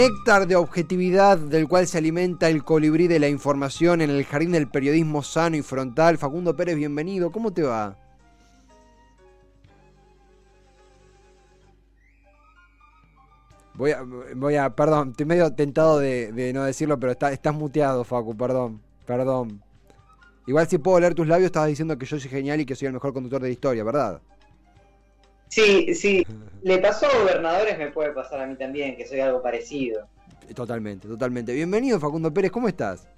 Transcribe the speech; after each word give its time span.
Néctar 0.00 0.46
de 0.46 0.56
objetividad 0.56 1.36
del 1.36 1.68
cual 1.68 1.86
se 1.86 1.98
alimenta 1.98 2.48
el 2.48 2.64
colibrí 2.64 3.06
de 3.06 3.18
la 3.18 3.28
información 3.28 4.00
en 4.00 4.08
el 4.08 4.24
jardín 4.24 4.52
del 4.52 4.66
periodismo 4.66 5.22
sano 5.22 5.58
y 5.58 5.60
frontal. 5.60 6.16
Facundo 6.16 6.56
Pérez, 6.56 6.74
bienvenido. 6.76 7.30
¿Cómo 7.30 7.52
te 7.52 7.60
va? 7.60 7.98
Voy 13.74 13.90
a, 13.90 14.02
voy 14.36 14.56
a, 14.56 14.74
perdón, 14.74 15.10
estoy 15.10 15.26
medio 15.26 15.52
tentado 15.52 15.98
de, 15.98 16.50
no 16.54 16.64
decirlo, 16.64 16.98
pero 16.98 17.12
estás 17.12 17.54
muteado, 17.54 18.02
Facu, 18.02 18.34
perdón, 18.34 18.80
perdón. 19.04 19.62
Igual 20.46 20.66
si 20.66 20.78
puedo 20.78 20.98
leer 20.98 21.14
tus 21.14 21.28
labios, 21.28 21.48
estabas 21.48 21.68
diciendo 21.68 21.98
que 21.98 22.06
yo 22.06 22.18
soy 22.18 22.30
genial 22.30 22.58
y 22.58 22.64
que 22.64 22.74
soy 22.74 22.86
el 22.86 22.94
mejor 22.94 23.12
conductor 23.12 23.42
de 23.42 23.48
la 23.48 23.52
historia, 23.52 23.84
¿verdad? 23.84 24.22
Sí, 25.50 25.94
sí. 25.94 26.24
Le 26.62 26.78
pasó 26.78 27.06
a 27.06 27.18
gobernadores, 27.18 27.76
me 27.76 27.88
puede 27.88 28.12
pasar 28.12 28.40
a 28.40 28.46
mí 28.46 28.54
también, 28.56 28.96
que 28.96 29.06
soy 29.06 29.18
algo 29.20 29.42
parecido. 29.42 30.06
Totalmente, 30.54 31.08
totalmente. 31.08 31.52
Bienvenido, 31.52 31.98
Facundo 31.98 32.32
Pérez, 32.32 32.52
¿cómo 32.52 32.68
estás? 32.68 33.08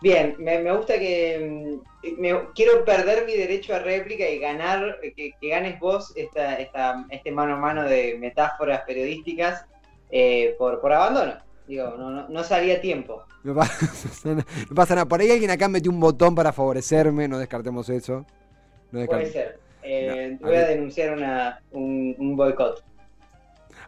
Bien, 0.00 0.36
me, 0.38 0.72
gusta 0.72 0.98
que 0.98 1.80
mm, 2.02 2.20
me, 2.20 2.34
quiero 2.54 2.84
perder 2.84 3.26
mi 3.26 3.34
derecho 3.34 3.74
a 3.74 3.78
réplica 3.78 4.28
y 4.28 4.38
ganar, 4.38 4.98
que, 5.00 5.34
ganes 5.42 5.78
vos 5.78 6.12
esta, 6.16 6.56
esta, 6.56 7.06
este 7.10 7.30
mano 7.30 7.54
a 7.54 7.58
mano 7.58 7.84
de 7.84 8.16
metáforas 8.18 8.82
periodísticas 8.86 9.66
eh, 10.10 10.54
por, 10.58 10.80
por 10.80 10.92
abandono. 10.92 11.34
Digo, 11.68 11.94
no, 11.98 12.28
no, 12.28 12.44
salía 12.44 12.80
tiempo. 12.80 13.22
No 13.46 13.54
pasa, 13.54 14.96
nada. 14.96 15.06
Por 15.06 15.20
ahí 15.20 15.30
alguien 15.30 15.52
acá 15.52 15.68
metió 15.68 15.92
un 15.92 16.00
botón 16.00 16.34
para 16.34 16.52
favorecerme, 16.52 17.28
no 17.28 17.38
descartemos 17.38 17.88
eso. 17.90 18.26
Puede 18.90 19.30
ser. 19.30 19.65
Eh, 19.88 20.36
voy 20.40 20.56
a 20.56 20.66
denunciar 20.66 21.16
una, 21.16 21.60
un, 21.70 22.36
boicot. 22.36 22.82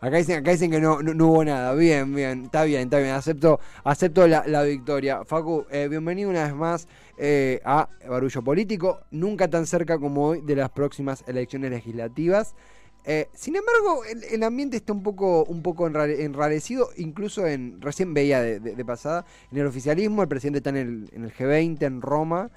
Acá 0.01 0.17
dicen, 0.19 0.39
acá 0.39 0.53
dicen 0.53 0.71
que 0.71 0.81
no, 0.81 1.03
no, 1.03 1.27
hubo 1.27 1.45
nada. 1.45 1.75
Bien, 1.75 2.15
bien, 2.15 2.45
está 2.45 2.63
bien, 2.63 2.83
está 2.83 2.99
bien. 2.99 3.11
Acepto, 3.11 3.59
acepto 3.83 4.29
la, 4.29 4.63
victoria. 4.63 5.25
Facu, 5.25 5.67
eh, 5.73 5.89
bienvenido 5.89 6.31
una 6.31 6.45
vez 6.45 6.55
más 6.55 6.87
eh, 7.19 7.61
a 7.65 7.89
Barullo 8.09 8.43
Político. 8.43 9.01
Nunca 9.11 9.49
tan 9.49 9.67
cerca 9.67 9.99
como 9.99 10.29
hoy 10.29 10.41
de 10.43 10.55
las 10.55 10.71
próximas 10.71 11.25
elecciones 11.27 11.73
legislativas. 11.73 12.55
Eh, 13.05 13.27
sin 13.33 13.57
embargo, 13.57 14.03
el, 14.05 14.43
ambiente 14.45 14.77
está 14.77 14.93
un 14.93 15.03
poco, 15.03 15.45
un 15.47 15.63
poco 15.63 15.87
enrarecido, 15.87 16.91
incluso 16.97 17.47
en, 17.47 17.81
recién 17.81 18.13
veía 18.13 18.43
de, 18.43 18.85
pasada, 18.85 19.25
en 19.51 19.59
el 19.59 19.67
oficialismo, 19.67 20.23
el 20.23 20.29
presidente 20.29 20.59
está 20.59 20.71
en 20.71 20.77
el, 20.77 21.11
en 21.13 21.25
el 21.25 21.33
G20 21.33 21.83
en 21.83 22.03
Roma, 22.03 22.51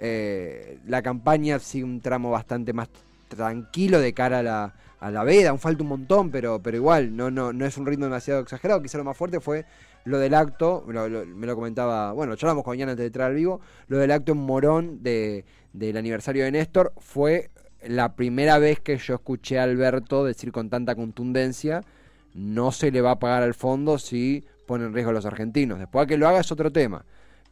eh, 0.00 0.78
la 0.86 1.02
campaña 1.02 1.58
sigue 1.58 1.84
un 1.84 2.00
tramo 2.00 2.30
bastante 2.30 2.72
más 2.72 2.88
tranquilo 3.28 4.00
de 4.00 4.12
cara 4.12 4.38
a 4.38 4.42
la, 4.42 4.74
a 5.00 5.10
la 5.10 5.24
veda, 5.24 5.50
aún 5.50 5.58
falta 5.58 5.82
un 5.82 5.88
montón, 5.90 6.30
pero, 6.30 6.60
pero 6.62 6.76
igual, 6.76 7.16
no, 7.16 7.30
no, 7.30 7.52
no 7.52 7.66
es 7.66 7.76
un 7.76 7.86
ritmo 7.86 8.06
demasiado 8.06 8.40
exagerado, 8.40 8.82
quizá 8.82 8.98
lo 8.98 9.04
más 9.04 9.16
fuerte 9.16 9.40
fue 9.40 9.64
lo 10.04 10.18
del 10.18 10.34
acto, 10.34 10.84
me 10.86 11.46
lo 11.46 11.54
comentaba, 11.54 12.12
bueno, 12.12 12.34
charlamos 12.36 12.64
con 12.64 12.72
mañana 12.72 12.92
antes 12.92 13.02
de 13.02 13.08
entrar 13.08 13.28
al 13.30 13.36
vivo, 13.36 13.60
lo 13.88 13.98
del 13.98 14.10
acto 14.10 14.32
en 14.32 14.38
Morón 14.38 15.02
de, 15.02 15.44
del 15.72 15.96
aniversario 15.96 16.44
de 16.44 16.52
Néstor 16.52 16.92
fue 16.98 17.50
la 17.86 18.14
primera 18.14 18.58
vez 18.58 18.80
que 18.80 18.96
yo 18.96 19.14
escuché 19.14 19.58
a 19.58 19.64
Alberto 19.64 20.24
decir 20.24 20.50
con 20.50 20.70
tanta 20.70 20.94
contundencia, 20.94 21.82
no 22.34 22.72
se 22.72 22.90
le 22.90 23.00
va 23.00 23.12
a 23.12 23.18
pagar 23.18 23.42
al 23.42 23.54
fondo 23.54 23.98
si 23.98 24.44
pone 24.66 24.84
en 24.84 24.94
riesgo 24.94 25.10
a 25.10 25.14
los 25.14 25.26
argentinos. 25.26 25.78
Después 25.78 26.06
de 26.06 26.14
que 26.14 26.18
lo 26.18 26.28
haga 26.28 26.40
es 26.40 26.52
otro 26.52 26.70
tema. 26.70 27.04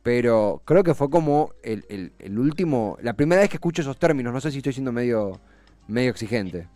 Pero 0.06 0.62
creo 0.64 0.84
que 0.84 0.94
fue 0.94 1.10
como 1.10 1.50
el, 1.64 2.38
último, 2.38 2.96
la 3.02 3.14
primera 3.14 3.40
vez 3.40 3.50
que 3.50 3.56
escucho 3.56 3.82
esos 3.82 3.98
términos. 3.98 4.32
No 4.32 4.40
sé 4.40 4.52
si 4.52 4.58
estoy 4.58 4.72
siendo 4.72 4.92
medio, 4.92 5.40
medio 5.88 6.10
exigente. 6.10 6.68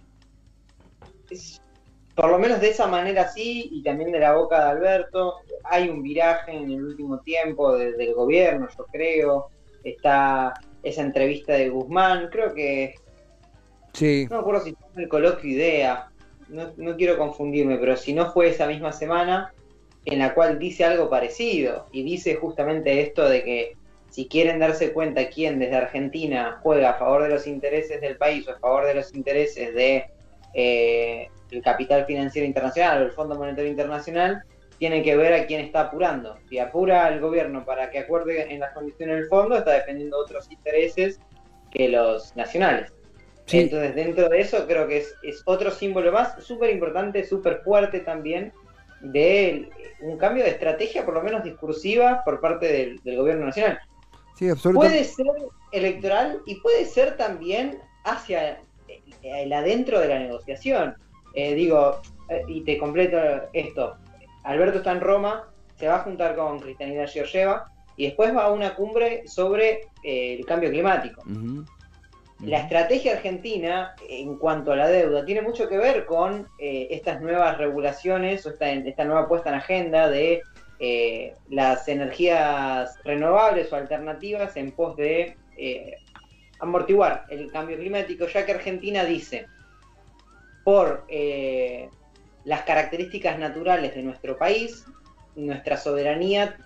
Por 2.16 2.28
lo 2.28 2.40
menos 2.40 2.60
de 2.60 2.70
esa 2.70 2.88
manera 2.88 3.28
sí, 3.28 3.68
y 3.70 3.84
también 3.84 4.10
de 4.10 4.18
la 4.18 4.34
boca 4.34 4.58
de 4.58 4.70
Alberto. 4.72 5.36
Hay 5.62 5.88
un 5.88 6.02
viraje 6.02 6.50
en 6.56 6.72
el 6.72 6.84
último 6.84 7.20
tiempo 7.20 7.78
del 7.78 8.14
gobierno, 8.14 8.66
yo 8.76 8.84
creo. 8.86 9.46
Está 9.84 10.52
esa 10.82 11.02
entrevista 11.02 11.52
de 11.52 11.68
Guzmán, 11.68 12.30
creo 12.32 12.52
que 12.52 12.96
Sí. 13.92 14.26
No 14.28 14.38
me 14.38 14.40
acuerdo 14.40 14.64
si 14.64 14.74
fue 14.92 15.04
el 15.04 15.08
coloquio 15.08 15.50
Idea, 15.50 16.10
no, 16.48 16.96
quiero 16.96 17.16
confundirme, 17.16 17.78
pero 17.78 17.96
si 17.96 18.12
no 18.12 18.32
fue 18.32 18.48
esa 18.48 18.66
misma 18.66 18.90
semana 18.90 19.54
en 20.04 20.18
la 20.18 20.34
cual 20.34 20.58
dice 20.58 20.84
algo 20.84 21.10
parecido 21.10 21.86
y 21.92 22.02
dice 22.02 22.34
justamente 22.36 23.02
esto 23.02 23.28
de 23.28 23.44
que 23.44 23.76
si 24.10 24.26
quieren 24.26 24.58
darse 24.58 24.92
cuenta 24.92 25.28
quién 25.28 25.58
desde 25.58 25.76
Argentina 25.76 26.58
juega 26.62 26.90
a 26.90 26.94
favor 26.94 27.22
de 27.22 27.28
los 27.28 27.46
intereses 27.46 28.00
del 28.00 28.16
país 28.16 28.46
o 28.48 28.52
a 28.52 28.58
favor 28.58 28.86
de 28.86 28.94
los 28.94 29.14
intereses 29.14 29.74
de 29.74 30.10
eh, 30.54 31.28
el 31.50 31.62
capital 31.62 32.06
financiero 32.06 32.46
internacional 32.46 33.02
o 33.02 33.06
el 33.06 33.12
Fondo 33.12 33.36
Monetario 33.36 33.70
Internacional, 33.70 34.42
tienen 34.78 35.02
que 35.02 35.16
ver 35.16 35.34
a 35.34 35.46
quién 35.46 35.60
está 35.60 35.82
apurando. 35.82 36.38
Si 36.48 36.58
apura 36.58 37.06
al 37.06 37.20
gobierno 37.20 37.64
para 37.64 37.90
que 37.90 37.98
acuerde 37.98 38.52
en 38.52 38.60
las 38.60 38.72
condiciones 38.72 39.16
del 39.16 39.26
fondo, 39.26 39.56
está 39.56 39.72
defendiendo 39.72 40.18
otros 40.18 40.50
intereses 40.50 41.20
que 41.70 41.88
los 41.88 42.34
nacionales. 42.34 42.92
Entonces, 43.52 43.94
dentro 43.94 44.28
de 44.28 44.40
eso, 44.40 44.66
creo 44.66 44.86
que 44.86 44.98
es, 44.98 45.42
otro 45.44 45.70
símbolo 45.70 46.12
más, 46.12 46.42
súper 46.42 46.70
importante, 46.70 47.24
súper 47.24 47.60
fuerte 47.62 48.00
también, 48.00 48.52
de 49.00 49.68
un 50.00 50.16
cambio 50.18 50.44
de 50.44 50.50
estrategia, 50.50 51.04
por 51.04 51.14
lo 51.14 51.22
menos 51.22 51.42
discursiva, 51.42 52.22
por 52.24 52.40
parte 52.40 52.98
del, 53.04 53.16
gobierno 53.16 53.46
nacional. 53.46 53.78
Sí. 54.36 54.48
Puede 54.72 55.04
ser 55.04 55.26
electoral 55.72 56.40
y 56.46 56.56
puede 56.56 56.84
ser 56.86 57.16
también 57.16 57.78
hacia 58.04 58.60
el 59.22 59.52
adentro 59.52 60.00
de 60.00 60.08
la 60.08 60.18
negociación. 60.18 60.94
Eh, 61.34 61.54
digo, 61.54 62.00
eh, 62.28 62.42
y 62.48 62.62
te 62.62 62.78
completo 62.78 63.18
esto, 63.52 63.96
Alberto 64.44 64.78
está 64.78 64.92
en 64.92 65.00
Roma, 65.00 65.48
se 65.76 65.88
va 65.88 65.96
a 65.96 66.02
juntar 66.02 66.34
con 66.36 66.58
Cristianidad 66.58 67.08
Georgieva 67.08 67.70
y 67.96 68.06
después 68.06 68.34
va 68.34 68.44
a 68.44 68.52
una 68.52 68.74
cumbre 68.74 69.26
sobre 69.26 69.82
eh, 70.02 70.36
el 70.38 70.46
cambio 70.46 70.70
climático. 70.70 71.22
La 72.42 72.60
estrategia 72.60 73.12
argentina 73.12 73.94
en 74.08 74.38
cuanto 74.38 74.72
a 74.72 74.76
la 74.76 74.88
deuda 74.88 75.26
tiene 75.26 75.42
mucho 75.42 75.68
que 75.68 75.76
ver 75.76 76.06
con 76.06 76.48
eh, 76.58 76.88
estas 76.90 77.20
nuevas 77.20 77.58
regulaciones 77.58 78.46
o 78.46 78.50
esta, 78.50 78.70
esta, 78.70 79.04
nueva 79.04 79.28
puesta 79.28 79.50
en 79.50 79.56
agenda 79.56 80.08
de 80.08 80.42
eh, 80.78 81.34
las 81.50 81.86
energías 81.88 82.98
renovables 83.04 83.70
o 83.70 83.76
alternativas 83.76 84.56
en 84.56 84.72
pos 84.72 84.96
de 84.96 85.36
eh, 85.58 85.96
amortiguar 86.60 87.26
el 87.28 87.52
cambio 87.52 87.76
climático, 87.76 88.26
ya 88.26 88.46
que 88.46 88.52
Argentina 88.52 89.04
dice, 89.04 89.46
por 90.64 91.06
las 92.44 92.62
características 92.62 93.38
naturales 93.38 93.94
de 93.94 94.02
nuestro 94.02 94.38
país, 94.38 94.86
nuestra 95.36 95.76
soberanía 95.76 96.56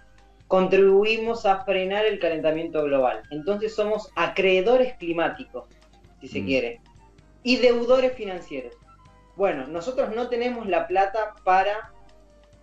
contribuimos 0.49 1.47
a 1.47 1.65
frenar 1.65 2.05
el 2.05 2.19
calentamiento 2.19 2.82
global. 2.84 3.22
Entonces 3.31 3.75
somos 3.75 4.10
acreedores 4.16 4.94
climáticos, 4.94 5.69
si 6.21 6.28
se 6.28 6.41
mm. 6.41 6.47
quiere, 6.47 6.81
y 7.43 7.56
deudores 7.56 8.12
financieros. 8.15 8.75
Bueno, 9.37 9.66
nosotros 9.66 10.15
no 10.15 10.28
tenemos 10.28 10.66
la 10.66 10.87
plata 10.87 11.34
para 11.44 11.93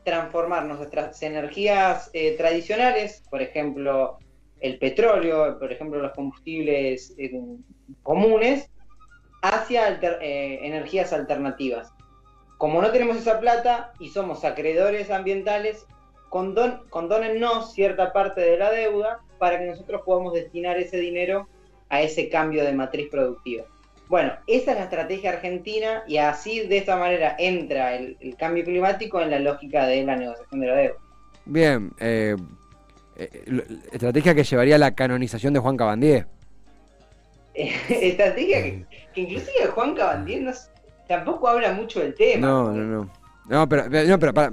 transformar 0.03 0.65
nuestras 0.65 1.21
energías 1.21 2.09
eh, 2.13 2.35
tradicionales, 2.37 3.23
por 3.29 3.41
ejemplo, 3.41 4.17
el 4.59 4.77
petróleo, 4.77 5.57
por 5.59 5.71
ejemplo, 5.71 5.99
los 5.99 6.13
combustibles 6.13 7.13
eh, 7.17 7.31
comunes, 8.03 8.69
hacia 9.41 9.99
eh, 10.01 10.59
energías 10.63 11.13
alternativas. 11.13 11.91
Como 12.57 12.81
no 12.81 12.91
tenemos 12.91 13.17
esa 13.17 13.39
plata 13.39 13.91
y 13.99 14.09
somos 14.09 14.45
acreedores 14.45 15.09
ambientales, 15.09 15.85
condon, 16.31 16.79
condónennos 16.89 17.73
cierta 17.73 18.13
parte 18.13 18.39
de 18.39 18.57
la 18.57 18.71
deuda 18.71 19.19
para 19.37 19.59
que 19.59 19.65
nosotros 19.65 20.01
podamos 20.05 20.33
destinar 20.33 20.77
ese 20.77 20.97
dinero 20.97 21.49
a 21.89 22.01
ese 22.01 22.29
cambio 22.29 22.63
de 22.63 22.71
matriz 22.71 23.09
productiva. 23.11 23.65
Bueno, 24.07 24.31
esa 24.47 24.71
es 24.71 24.77
la 24.77 24.83
estrategia 24.85 25.31
argentina 25.31 26.03
y 26.07 26.17
así 26.17 26.61
de 26.61 26.77
esta 26.77 26.95
manera 26.95 27.35
entra 27.37 27.95
el, 27.95 28.17
cambio 28.39 28.63
climático 28.63 29.21
en 29.21 29.29
la 29.29 29.39
lógica 29.39 29.85
de 29.85 30.03
la 30.03 30.15
negociación 30.15 30.61
de 30.61 30.67
la 30.67 30.75
deuda. 30.75 30.95
Bien, 31.43 31.91
eh, 31.99 32.37
eh, 33.17 33.63
estrategia 33.91 34.33
que 34.33 34.45
llevaría 34.45 34.75
a 34.75 34.79
la 34.79 34.95
canonización 34.95 35.53
de 35.53 35.59
Juan 35.59 35.75
Cabandier. 35.75 36.27
estrategia 37.53 38.63
que, 38.63 38.85
inclusive 39.15 39.67
Juan 39.67 39.95
Cabandier 39.95 40.53
tampoco 41.09 41.49
habla 41.49 41.73
mucho 41.73 41.99
del 41.99 42.15
tema. 42.15 42.47
No, 42.47 42.71
no, 42.71 42.83
no. 42.83 43.20
No, 43.49 43.67
pero, 43.67 43.89
no, 43.89 44.19
pero 44.19 44.33
para, 44.33 44.51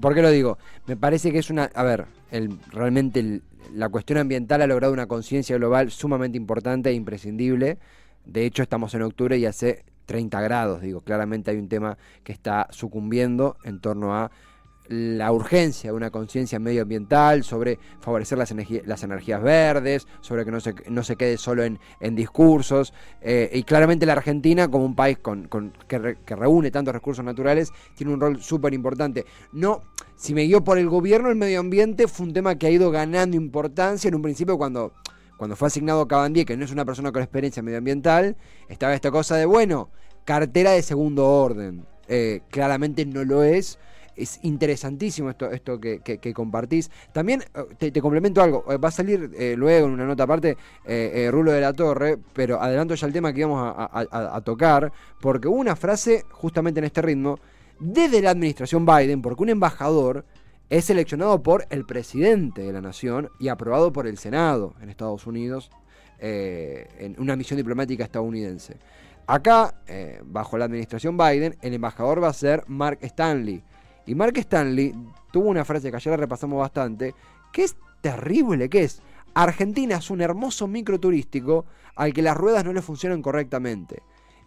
¿por 0.00 0.14
qué 0.14 0.22
lo 0.22 0.30
digo? 0.30 0.58
Me 0.86 0.96
parece 0.96 1.32
que 1.32 1.38
es 1.38 1.50
una. 1.50 1.70
A 1.74 1.82
ver, 1.84 2.06
el, 2.30 2.58
realmente 2.70 3.40
la 3.72 3.88
cuestión 3.88 4.18
ambiental 4.18 4.62
ha 4.62 4.66
logrado 4.66 4.92
una 4.92 5.06
conciencia 5.06 5.56
global 5.56 5.90
sumamente 5.90 6.36
importante 6.36 6.90
e 6.90 6.94
imprescindible. 6.94 7.78
De 8.24 8.44
hecho, 8.44 8.62
estamos 8.62 8.94
en 8.94 9.02
octubre 9.02 9.38
y 9.38 9.46
hace 9.46 9.84
30 10.06 10.40
grados, 10.40 10.80
digo, 10.80 11.00
claramente 11.00 11.50
hay 11.50 11.58
un 11.58 11.68
tema 11.68 11.98
que 12.22 12.32
está 12.32 12.68
sucumbiendo 12.70 13.56
en 13.64 13.80
torno 13.80 14.14
a 14.14 14.30
la 14.88 15.32
urgencia 15.32 15.90
de 15.90 15.96
una 15.96 16.10
conciencia 16.10 16.58
medioambiental, 16.58 17.44
sobre 17.44 17.78
favorecer 18.00 18.38
las, 18.38 18.54
las, 18.84 19.02
energías 19.02 19.42
verdes, 19.42 20.06
sobre 20.20 20.44
que 20.44 20.50
no 20.50 20.60
se, 20.60 20.74
no 20.88 21.02
se 21.02 21.16
quede 21.16 21.38
solo 21.38 21.64
en, 21.64 21.78
discursos. 22.14 22.92
Eh, 23.20 23.50
y 23.52 23.62
claramente 23.64 24.06
la 24.06 24.12
Argentina, 24.12 24.68
como 24.68 24.84
un 24.84 24.94
país 24.94 25.18
con, 25.18 25.48
que, 25.88 26.16
reúne 26.36 26.70
tantos 26.70 26.94
recursos 26.94 27.24
naturales, 27.24 27.72
tiene 27.94 28.12
un 28.12 28.20
rol 28.20 28.42
súper 28.42 28.74
importante. 28.74 29.24
No, 29.52 29.82
si 30.16 30.34
me 30.34 30.44
guió 30.44 30.64
por 30.64 30.78
el 30.78 30.88
gobierno, 30.88 31.30
el 31.30 31.36
medio 31.36 31.60
ambiente 31.60 32.08
fue 32.08 32.26
un 32.26 32.32
tema 32.32 32.56
que 32.56 32.66
ha 32.66 32.70
ido 32.70 32.90
ganando 32.90 33.36
importancia 33.36 34.08
en 34.08 34.14
un 34.14 34.22
principio 34.22 34.58
cuando... 34.58 34.92
Cuando 35.36 35.54
fue 35.54 35.68
asignado 35.68 36.08
Cabandier, 36.08 36.46
que 36.46 36.56
no 36.56 36.64
es 36.64 36.72
una 36.72 36.86
persona 36.86 37.12
con 37.12 37.20
experiencia 37.20 37.62
medioambiental, 37.62 38.38
estaba 38.70 38.94
esta 38.94 39.10
cosa 39.10 39.36
de, 39.36 39.44
bueno, 39.44 39.90
cartera 40.24 40.70
de 40.70 40.80
segundo 40.80 41.26
orden. 41.28 41.84
Eh, 42.08 42.40
claramente 42.48 43.04
no 43.04 43.22
lo 43.22 43.42
es 43.42 43.78
es 44.16 44.40
interesantísimo 44.42 45.30
esto, 45.30 45.50
esto 45.50 45.78
que, 45.78 46.32
compartís. 46.34 46.90
También 47.12 47.44
eh, 47.80 47.90
te, 47.90 48.00
complemento 48.00 48.42
algo, 48.42 48.64
eh, 48.72 48.78
va 48.78 48.88
a 48.88 48.92
salir 48.92 49.30
eh, 49.38 49.54
luego 49.56 49.86
en 49.86 49.92
una 49.92 50.06
nota 50.06 50.24
aparte 50.24 50.56
Rulo 51.30 51.52
de 51.52 51.60
la 51.60 51.72
Torre, 51.72 52.18
pero 52.32 52.60
adelanto 52.60 52.94
ya 52.94 53.06
el 53.06 53.12
tema 53.12 53.32
que 53.32 53.40
íbamos 53.40 53.74
a, 53.76 54.40
tocar, 54.44 54.92
porque 55.20 55.48
hubo 55.48 55.56
una 55.56 55.76
frase 55.76 56.24
justamente 56.30 56.80
en 56.80 56.84
este 56.84 57.02
ritmo 57.02 57.38
desde 57.78 58.22
la 58.22 58.30
administración 58.30 58.86
Biden, 58.86 59.20
porque 59.20 59.42
un 59.42 59.50
embajador 59.50 60.24
es 60.70 60.86
seleccionado 60.86 61.42
por 61.42 61.66
el 61.70 61.84
presidente 61.84 62.62
de 62.62 62.72
la 62.72 62.80
nación 62.80 63.30
y 63.38 63.48
aprobado 63.48 63.92
por 63.92 64.06
el 64.06 64.18
Senado 64.18 64.74
en 64.80 64.88
Estados 64.88 65.26
Unidos 65.26 65.70
en 66.18 67.14
una 67.18 67.36
misión 67.36 67.58
diplomática 67.58 68.04
estadounidense. 68.04 68.76
Acá, 69.26 69.74
bajo 70.24 70.56
la 70.56 70.64
administración 70.64 71.16
Biden, 71.16 71.56
el 71.60 71.74
embajador 71.74 72.22
va 72.22 72.28
a 72.28 72.32
ser 72.32 72.64
Mark 72.68 72.98
Stanley. 73.02 73.62
Y 74.06 74.14
Mark 74.14 74.38
Stanley 74.38 74.94
tuvo 75.32 75.48
una 75.48 75.64
frase 75.64 75.90
que 75.90 75.96
ayer 75.96 76.12
la 76.12 76.16
repasamos 76.16 76.58
bastante, 76.58 77.14
que 77.52 77.64
es 77.64 77.76
terrible, 78.00 78.68
que 78.68 78.84
es, 78.84 79.02
Argentina 79.34 79.96
es 79.96 80.10
un 80.10 80.20
hermoso 80.20 80.66
micro 80.66 80.98
turístico 80.98 81.66
al 81.96 82.12
que 82.12 82.22
las 82.22 82.36
ruedas 82.36 82.64
no 82.64 82.72
le 82.72 82.82
funcionan 82.82 83.20
correctamente. 83.20 84.02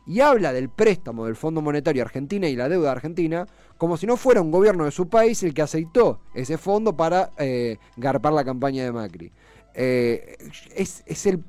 Y 0.07 0.21
habla 0.21 0.53
del 0.53 0.69
préstamo 0.69 1.25
del 1.25 1.35
Fondo 1.35 1.61
Monetario 1.61 2.01
Argentina 2.01 2.47
y 2.47 2.55
la 2.55 2.69
deuda 2.69 2.91
argentina 2.91 3.45
como 3.77 3.97
si 3.97 4.07
no 4.07 4.17
fuera 4.17 4.41
un 4.41 4.49
gobierno 4.49 4.85
de 4.85 4.91
su 4.91 5.07
país 5.07 5.43
el 5.43 5.53
que 5.53 5.61
aceitó 5.61 6.21
ese 6.33 6.57
fondo 6.57 6.97
para 6.97 7.31
eh, 7.37 7.77
garpar 7.97 8.33
la 8.33 8.43
campaña 8.43 8.83
de 8.83 8.91
Macri. 8.91 9.31
Eh, 9.75 10.37
es 10.75 11.25
el, 11.27 11.43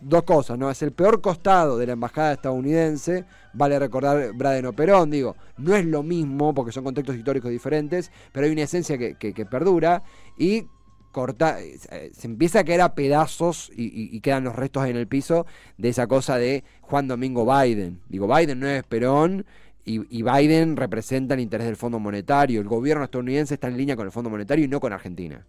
dos 0.00 0.22
cosas, 0.24 0.58
¿no? 0.58 0.70
Es 0.70 0.82
el 0.82 0.92
peor 0.92 1.20
costado 1.20 1.78
de 1.78 1.86
la 1.86 1.92
embajada 1.92 2.32
estadounidense, 2.32 3.24
vale 3.52 3.78
recordar 3.78 4.32
Braden 4.32 4.66
o 4.66 4.72
Perón, 4.72 5.10
digo, 5.10 5.36
no 5.56 5.74
es 5.74 5.84
lo 5.84 6.02
mismo 6.02 6.54
porque 6.54 6.72
son 6.72 6.84
contextos 6.84 7.16
históricos 7.16 7.50
diferentes, 7.50 8.10
pero 8.32 8.46
hay 8.46 8.52
una 8.52 8.62
esencia 8.62 8.98
que, 8.98 9.46
perdura 9.50 10.02
y 10.36 10.66
corta, 11.12 11.60
eh, 11.60 12.10
se 12.12 12.26
empieza 12.26 12.60
a 12.60 12.64
caer 12.64 12.80
a 12.80 12.94
pedazos 12.94 13.70
y, 13.74 14.20
quedan 14.20 14.44
los 14.44 14.54
restos 14.54 14.86
en 14.86 14.96
el 14.96 15.06
piso 15.06 15.46
de 15.76 15.88
esa 15.88 16.06
cosa 16.06 16.36
de 16.36 16.64
Juan 16.82 17.08
Domingo 17.08 17.44
Biden. 17.44 18.00
Digo, 18.08 18.32
Biden 18.32 18.60
no 18.60 18.68
es 18.68 18.84
Perón. 18.84 19.44
Y, 19.84 20.02
y 20.14 20.22
Biden 20.22 20.76
representa 20.76 21.32
el 21.32 21.40
interés 21.40 21.66
del 21.66 21.76
Fondo 21.76 21.98
Monetario. 21.98 22.60
El 22.60 22.68
gobierno 22.68 23.04
estadounidense 23.04 23.54
está 23.54 23.68
en 23.68 23.78
línea 23.78 23.96
con 23.96 24.04
el 24.04 24.12
Fondo 24.12 24.28
Monetario 24.28 24.66
y 24.66 24.68
no 24.68 24.80
con 24.80 24.92
Argentina. 24.92 25.46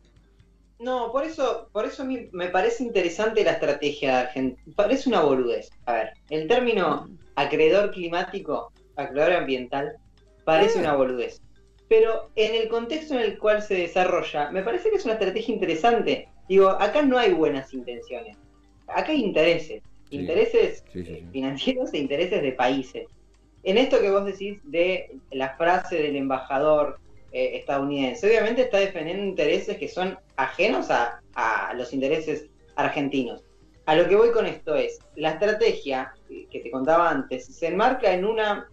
No, 0.79 1.11
por 1.11 1.25
eso, 1.25 1.69
por 1.73 1.85
eso 1.85 2.05
me 2.05 2.47
parece 2.47 2.83
interesante 2.83 3.43
la 3.43 3.51
estrategia 3.51 4.11
de 4.11 4.21
Argentina. 4.21 4.73
Parece 4.75 5.09
una 5.09 5.21
boludez. 5.21 5.69
A 5.85 5.93
ver, 5.93 6.13
el 6.29 6.47
término 6.47 7.09
acreedor 7.35 7.91
climático, 7.91 8.71
acreedor 8.95 9.33
ambiental, 9.33 9.97
parece 10.45 10.79
una 10.79 10.95
boludez. 10.95 11.41
Pero 11.89 12.29
en 12.35 12.55
el 12.55 12.69
contexto 12.69 13.15
en 13.15 13.21
el 13.21 13.37
cual 13.37 13.61
se 13.61 13.75
desarrolla, 13.75 14.51
me 14.51 14.63
parece 14.63 14.89
que 14.89 14.97
es 14.97 15.05
una 15.05 15.15
estrategia 15.15 15.53
interesante. 15.53 16.29
Digo, 16.47 16.69
acá 16.69 17.01
no 17.01 17.17
hay 17.17 17.33
buenas 17.33 17.73
intenciones. 17.73 18.37
Acá 18.87 19.11
hay 19.11 19.23
intereses. 19.23 19.83
intereses 20.11 20.83
financieros 21.31 21.93
e 21.93 21.97
intereses 21.97 22.41
de 22.41 22.51
países. 22.53 23.07
En 23.63 23.77
esto 23.77 23.99
que 23.99 24.11
vos 24.11 24.25
decís 24.25 24.59
de 24.63 25.11
la 25.31 25.57
frase 25.57 25.97
del 25.97 26.15
embajador 26.15 26.99
eh, 27.31 27.57
estadounidense. 27.57 28.27
Obviamente 28.27 28.63
está 28.63 28.79
defendiendo 28.79 29.23
intereses 29.23 29.77
que 29.77 29.87
son 29.87 30.17
ajenos 30.35 30.89
a, 30.89 31.21
los 31.75 31.93
intereses 31.93 32.47
argentinos. 32.75 33.43
A 33.85 33.95
lo 33.95 34.07
que 34.07 34.15
voy 34.15 34.31
con 34.31 34.45
esto 34.45 34.75
es, 34.75 34.99
la 35.15 35.31
estrategia 35.31 36.13
que 36.27 36.59
te 36.59 36.69
contaba 36.69 37.09
antes 37.09 37.45
se 37.45 37.67
enmarca 37.67 38.13
en 38.13 38.25
una 38.25 38.67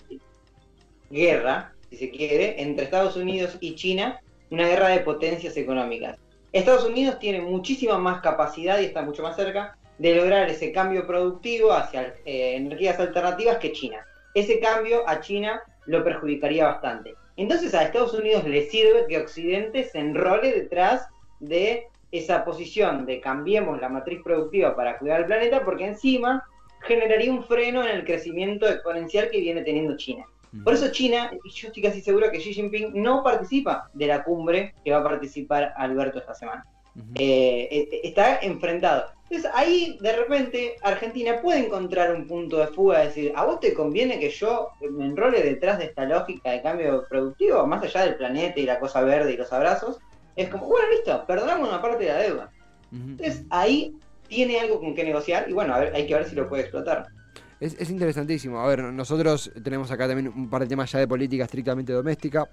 guerra, 1.11 1.73
si 1.91 1.97
se 1.97 2.11
quiere, 2.11 2.61
entre 2.61 2.85
Estados 2.85 3.17
Unidos 3.17 3.57
y 3.61 3.77
China, 3.77 4.21
una 4.51 4.67
guerra 4.67 4.89
de 4.89 5.01
potencias 5.01 5.57
económicas. 5.57 6.19
Estados 6.53 6.85
Unidos 6.85 7.19
tiene 7.19 7.41
muchísima 7.41 7.99
más 7.99 8.21
capacidad 8.21 8.81
y 8.81 8.87
está 8.87 9.03
mucho 9.03 9.23
más 9.23 9.37
cerca 9.37 9.77
de 9.99 10.15
lograr 10.15 10.49
ese 10.49 10.73
cambio 10.73 11.07
productivo 11.07 11.73
hacia 11.73 12.15
eh, 12.25 12.57
energías 12.57 12.99
alternativas 12.99 13.59
que 13.59 13.73
China. 13.73 14.05
Ese 14.35 14.61
cambio 14.61 15.09
a 15.09 15.21
China 15.21 15.63
lo 15.87 16.05
perjudicaría 16.05 16.67
bastante. 16.67 17.15
Entonces 17.37 17.75
a 17.75 17.83
Estados 17.83 18.15
Unidos 18.15 18.45
le 18.45 18.67
sirve 18.67 19.07
que 19.09 19.19
Occidente 19.19 19.85
se 19.85 19.99
enrole 19.99 20.53
detrás 20.53 21.09
de 21.41 21.89
esa 22.13 22.45
posición 22.45 23.05
de 23.05 23.21
cambiemos 23.21 23.81
la 23.81 23.89
matriz 23.89 24.21
productiva 24.23 24.75
para 24.75 24.99
cuidar 24.99 25.21
el 25.21 25.27
planeta, 25.27 25.65
porque 25.65 25.87
encima 25.87 26.45
generaría 26.81 27.33
un 27.33 27.45
freno 27.45 27.85
en 27.85 27.91
el 27.91 28.05
crecimiento 28.05 28.67
exponencial 28.69 29.29
que 29.31 29.41
viene 29.41 29.63
teniendo 29.63 29.97
China. 29.97 30.25
Por 30.65 30.73
eso 30.73 30.91
China, 30.91 31.31
y 31.45 31.51
yo 31.51 31.69
estoy 31.69 31.83
casi 31.83 32.01
seguro 32.01 32.31
que 32.31 32.39
Xi 32.39 32.55
Jinping 32.55 32.93
no 32.95 33.23
participa 33.23 33.91
de 33.93 34.07
la 34.07 34.25
cumbre 34.25 34.75
que 34.85 34.93
va 34.93 34.99
a 34.99 35.05
participar 35.05 35.75
Alberto 35.77 36.19
esta 36.19 36.35
semana. 36.35 36.65
Eh, 37.15 37.69
eh, 37.71 38.01
está 38.05 38.39
enfrentado. 38.39 39.07
Entonces 39.29 39.51
ahí 39.55 39.99
de 40.01 40.13
repente 40.13 40.77
Argentina 40.83 41.41
puede 41.43 41.67
encontrar 41.67 42.15
un 42.15 42.27
punto 42.27 42.59
de 42.59 42.69
fuga, 42.69 43.01
decir, 43.01 43.33
¿a 43.35 43.45
vos 43.45 43.59
te 43.59 43.75
conviene 43.75 44.21
que 44.21 44.31
yo 44.31 44.69
me 44.93 45.05
enrole 45.05 45.43
detrás 45.43 45.79
de 45.79 45.87
esta 45.87 46.05
lógica 46.05 46.53
de 46.53 46.63
cambio 46.63 47.05
productivo, 47.09 47.67
más 47.67 47.83
allá 47.83 48.05
del 48.05 48.15
planeta 48.15 48.61
y 48.61 48.67
la 48.67 48.79
cosa 48.79 49.03
verde 49.03 49.33
y 49.33 49.37
los 49.37 49.53
abrazos? 49.53 49.99
Es 50.37 50.49
como, 50.49 50.67
bueno, 50.67 50.87
listo, 50.91 51.25
perdonamos 51.27 51.69
una 51.69 51.83
parte 51.83 52.05
de 52.05 52.13
la 52.13 52.19
deuda. 52.19 52.53
Entonces 52.93 53.43
ahí 53.51 53.97
tiene 54.29 54.61
algo 54.61 54.81
con 54.81 54.95
que 54.95 55.05
negociar 55.05 55.47
y 55.49 55.53
bueno, 55.53 55.75
a 55.75 55.81
ver, 55.81 55.95
hay 55.95 56.07
que 56.07 56.15
ver 56.15 56.29
si 56.29 56.37
lo 56.37 56.49
puede 56.49 56.63
explotar. 56.63 57.07
Es, 57.59 57.75
es 57.81 57.91
interesantísimo. 57.91 58.61
A 58.61 58.69
ver, 58.69 58.83
nosotros 58.85 59.51
tenemos 59.65 59.91
acá 59.91 60.07
también 60.07 60.29
un 60.29 60.49
par 60.49 60.63
de 60.63 60.69
temas 60.69 60.93
ya 60.93 61.01
de 61.01 61.09
política 61.09 61.45
estrictamente 61.45 61.93
doméstica 61.93 62.47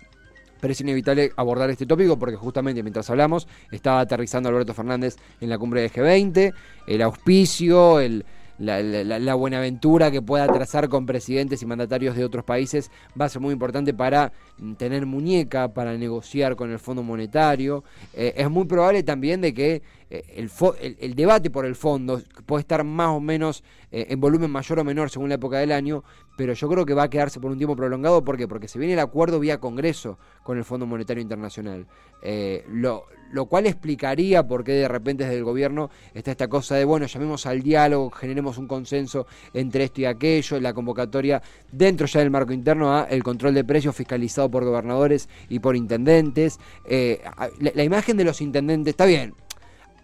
pero 0.64 0.72
es 0.72 0.80
inevitable 0.80 1.34
abordar 1.36 1.70
este 1.72 1.86
tópico 1.86 2.18
porque 2.18 2.38
justamente 2.38 2.82
mientras 2.84 3.10
hablamos 3.10 3.50
estaba 3.70 4.00
aterrizando 4.00 4.48
Alberto 4.48 4.74
Fernández 4.74 5.18
en 5.42 5.50
la 5.50 5.58
cumbre 5.58 5.82
de 5.82 5.92
G20, 5.92 6.54
el 6.88 7.02
auspicio, 7.02 8.00
el, 8.00 8.24
la, 8.60 8.82
la, 8.82 9.36
buenaventura 9.36 10.10
que 10.10 10.22
pueda 10.22 10.48
trazar 10.48 10.88
con 10.88 11.06
presidentes 11.06 11.62
y 11.62 11.66
mandatarios 11.66 12.16
de 12.16 12.24
otros 12.24 12.46
países 12.46 12.92
va 13.20 13.26
a 13.26 13.30
ser 13.30 13.42
muy 13.42 13.52
importante 13.52 13.94
para 13.94 14.32
tener 14.78 15.06
muñeca, 15.06 15.74
para 15.74 15.98
negociar 15.98 16.56
con 16.56 16.72
el 16.72 16.80
Fondo 16.80 17.04
Monetario. 17.04 17.84
Eh, 18.14 18.34
es 18.38 18.50
muy 18.50 18.66
probable 18.66 19.04
también 19.04 19.42
de 19.42 19.54
que 19.54 19.82
eh, 20.10 20.48
el, 21.00 21.16
debate 21.16 21.50
por 21.50 21.66
el 21.66 21.76
fondo 21.76 22.22
puede 22.46 22.62
estar 22.62 22.84
más 22.84 23.10
o 23.10 23.20
menos 23.20 23.64
eh, 23.92 24.06
en 24.10 24.20
volumen 24.20 24.52
mayor 24.52 24.80
o 24.80 24.84
menor 24.84 25.10
según 25.10 25.30
la 25.30 25.36
época 25.36 25.58
del 25.58 25.72
año, 25.72 26.04
pero 26.36 26.54
yo 26.54 26.70
creo 26.70 26.86
que 26.86 26.94
va 26.94 27.04
a 27.04 27.10
quedarse 27.10 27.40
por 27.40 27.52
un 27.52 27.58
tiempo 27.58 27.76
prolongado. 27.76 28.24
¿Por 28.24 28.38
qué? 28.38 28.48
Porque 28.48 28.68
se 28.68 28.80
viene 28.80 28.94
el 28.94 29.00
acuerdo 29.00 29.40
vía 29.40 29.60
Congreso 29.60 30.18
con 30.44 30.58
el 30.58 30.64
Fondo 30.64 30.86
Monetario 30.86 31.22
Internacional. 31.22 31.86
Eh, 32.22 32.66
lo, 32.70 33.06
lo 33.32 33.46
cual 33.46 33.66
explicaría 33.66 34.48
por 34.48 34.64
qué 34.64 34.72
de 34.74 34.88
repente 34.88 35.24
desde 35.24 35.38
el 35.38 35.44
gobierno 35.44 35.90
está 36.14 36.32
esta 36.32 36.48
cosa 36.48 36.76
de, 36.76 36.86
bueno, 36.86 37.06
llamemos 37.06 37.46
al 37.46 37.62
diálogo, 37.62 38.10
generemos 38.12 38.58
un 38.58 38.68
consenso 38.68 39.28
entre 39.54 39.84
esto 39.86 40.02
y 40.02 40.06
aquello, 40.06 40.60
la 40.60 40.74
convocatoria 40.74 41.42
dentro 41.72 42.08
ya 42.08 42.20
del 42.20 42.32
marco 42.32 42.54
interno 42.54 42.96
a 42.96 43.04
el 43.04 43.24
control 43.24 43.54
de 43.54 43.64
precios 43.64 43.96
fiscalizado 43.96 44.50
por 44.50 44.64
gobernadores 44.64 45.28
y 45.50 45.60
por 45.60 45.76
intendentes. 45.76 46.60
la, 46.88 47.84
imagen 47.84 48.18
de 48.18 48.24
los 48.24 48.42
intendentes, 48.42 48.92
está 48.92 49.06
bien, 49.06 49.34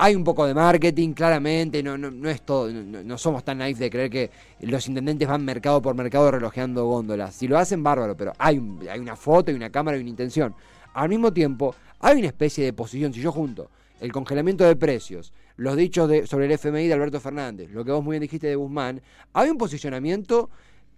hay 0.02 0.16
un 0.16 0.24
poco 0.24 0.48
de 0.48 0.54
marketing, 0.54 1.12
claramente, 1.12 1.84
no, 1.84 1.98
no, 1.98 2.10
no 2.10 2.30
es 2.30 2.42
todo, 2.44 2.72
no, 2.72 3.18
somos 3.18 3.44
tan 3.44 3.58
naif 3.58 3.78
de 3.78 3.90
creer 3.90 4.10
que 4.10 4.32
los 4.62 4.88
intendentes 4.88 5.28
van 5.28 5.44
mercado 5.44 5.82
por 5.82 5.94
mercado 5.94 6.32
relojeando 6.32 6.86
góndolas. 6.86 7.36
Si 7.36 7.50
lo 7.50 7.58
hacen, 7.58 7.84
bárbaro, 7.84 8.16
pero 8.16 8.32
hay, 8.38 8.62
hay 8.90 9.00
una 9.00 9.18
foto, 9.18 9.52
hay 9.52 9.58
una 9.58 9.70
cámara, 9.70 9.96
hay 9.96 10.02
una 10.02 10.10
intención. 10.10 10.56
Al 10.94 11.10
mismo 11.10 11.34
tiempo, 11.34 11.76
hay 12.00 12.18
una 12.18 12.28
especie 12.28 12.64
de 12.64 12.72
posición, 12.72 13.14
si 13.14 13.20
yo 13.20 13.34
junto 13.34 13.70
el 14.00 14.14
congelamiento 14.14 14.64
de 14.64 14.78
precios, 14.78 15.34
los 15.58 15.76
dichos 15.76 16.08
de, 16.08 16.26
sobre 16.26 16.46
el 16.46 16.54
FMI 16.54 16.88
de 16.88 16.94
Alberto 16.94 17.20
Fernández, 17.20 17.70
lo 17.72 17.84
que 17.84 17.92
vos 17.92 18.02
muy 18.02 18.14
bien 18.14 18.22
dijiste 18.22 18.48
de 18.48 18.56
Guzmán, 18.56 19.02
hay 19.34 19.50
un 19.50 19.58
posicionamiento 19.58 20.50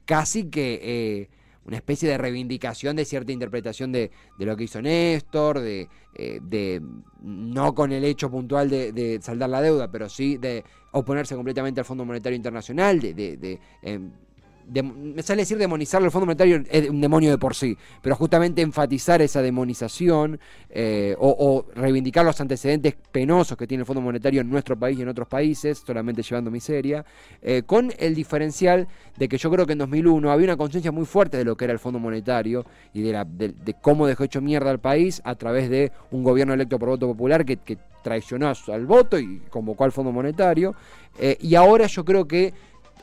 casi 0.06 0.44
que... 0.44 0.80
Eh, 0.84 1.41
una 1.66 1.78
especie 1.78 2.10
de 2.10 2.18
reivindicación 2.18 2.96
de 2.96 3.06
cierta 3.06 3.32
interpretación 3.32 3.92
de, 3.92 4.12
de 4.38 4.46
lo 4.46 4.56
que 4.58 4.64
hizo 4.64 4.82
Néstor, 4.82 5.60
de, 5.60 5.88
eh, 6.16 6.40
de 6.42 6.82
no 7.22 7.74
con 7.74 7.92
el 7.92 8.04
hecho 8.04 8.30
puntual 8.32 8.70
de, 8.70 8.92
de, 8.92 9.22
saldar 9.22 9.50
la 9.50 9.62
deuda, 9.62 9.92
pero 9.92 10.10
sí 10.10 10.38
de 10.38 10.64
oponerse 10.92 11.36
completamente 11.36 11.80
al 11.80 11.86
Fondo 11.86 12.06
Monetario 12.06 12.36
Internacional, 12.36 13.00
de, 13.00 13.60
de 14.68 14.84
me 14.84 15.22
sale 15.24 15.42
decir 15.42 15.58
demonizar 15.58 16.02
el 16.02 16.12
Fondo 16.12 16.26
Monetario 16.26 16.64
es 16.70 16.90
un 16.90 17.02
demonio 17.02 17.30
de 17.32 17.38
por 17.38 17.56
sí, 17.56 17.78
pero 18.02 18.16
justamente 18.16 18.62
enfatizar 18.62 19.22
esa 19.22 19.42
demonización 19.42 20.40
eh, 20.70 21.16
o, 21.20 21.66
reivindicar 21.76 22.26
los 22.26 22.40
antecedentes 22.40 22.96
penosos 23.12 23.58
que 23.58 23.68
tiene 23.68 23.82
el 23.82 23.86
Fondo 23.86 24.02
Monetario 24.02 24.42
en 24.42 24.50
nuestro 24.50 24.78
país 24.78 24.98
y 25.00 25.02
en 25.02 25.10
otros 25.10 25.28
países, 25.28 25.84
solamente 25.86 26.22
llevando 26.24 26.52
miseria, 26.52 27.06
eh, 27.42 27.64
con 27.66 27.92
el 27.98 28.16
diferencial 28.16 28.88
de 29.18 29.28
que 29.28 29.38
yo 29.38 29.50
creo 29.52 29.66
que 29.66 29.74
en 29.74 29.80
2001 29.80 30.32
había 30.32 30.46
una 30.46 30.58
conciencia 30.58 30.92
muy 30.92 31.06
fuerte 31.06 31.38
de 31.38 31.46
lo 31.46 31.56
que 31.56 31.66
era 31.66 31.74
el 31.74 31.80
Fondo 31.80 32.00
Monetario 32.00 32.66
y 32.94 33.02
de, 33.02 33.76
cómo 33.82 34.08
dejó 34.08 34.24
hecho 34.24 34.42
mierda 34.42 34.72
al 34.72 34.80
país 34.80 35.22
a 35.26 35.36
través 35.36 35.70
de 35.70 35.92
un 36.12 36.24
gobierno 36.24 36.54
electo 36.54 36.80
por 36.80 36.90
voto 36.90 37.08
popular 37.08 37.46
que, 37.46 37.60
traicionó 38.02 38.52
al 38.68 38.86
voto 38.88 39.20
y 39.20 39.44
convocó 39.52 39.84
al 39.84 39.92
Fondo 39.92 40.12
Monetario. 40.12 40.74
Eh, 41.20 41.38
y 41.40 41.54
ahora 41.54 41.86
yo 41.86 42.04
creo 42.04 42.28
que 42.28 42.52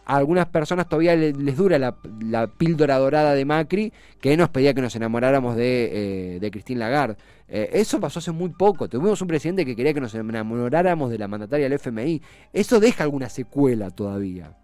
a 0.08 0.16
algunas 0.16 0.46
personas 0.46 0.88
todavía 0.88 1.14
les, 1.14 1.56
dura 1.56 1.78
la, 1.78 2.46
píldora 2.46 2.96
dorada 2.96 3.34
de 3.34 3.44
Macri, 3.44 3.92
que 4.22 4.38
nos 4.38 4.48
pedía 4.48 4.72
que 4.72 4.80
nos 4.80 4.96
enamoráramos 4.96 5.54
de, 5.54 6.36
eh, 6.36 6.40
de 6.40 6.50
Christine 6.50 6.80
Lagarde. 6.80 7.16
Eh, 7.46 7.68
eso 7.74 8.00
pasó 8.00 8.18
hace 8.18 8.32
muy 8.32 8.48
poco. 8.48 8.88
Tuvimos 8.88 9.20
un 9.20 9.28
presidente 9.28 9.66
que 9.66 9.76
quería 9.76 9.92
que 9.92 10.00
nos 10.00 10.14
enamoráramos 10.14 11.10
de 11.10 11.18
la 11.18 11.28
mandataria 11.28 11.68
del 11.68 11.74
FMI. 11.74 12.22
Eso 12.54 12.80
deja 12.80 13.04
alguna 13.04 13.28
secuela 13.28 13.90
todavía. 13.90 14.56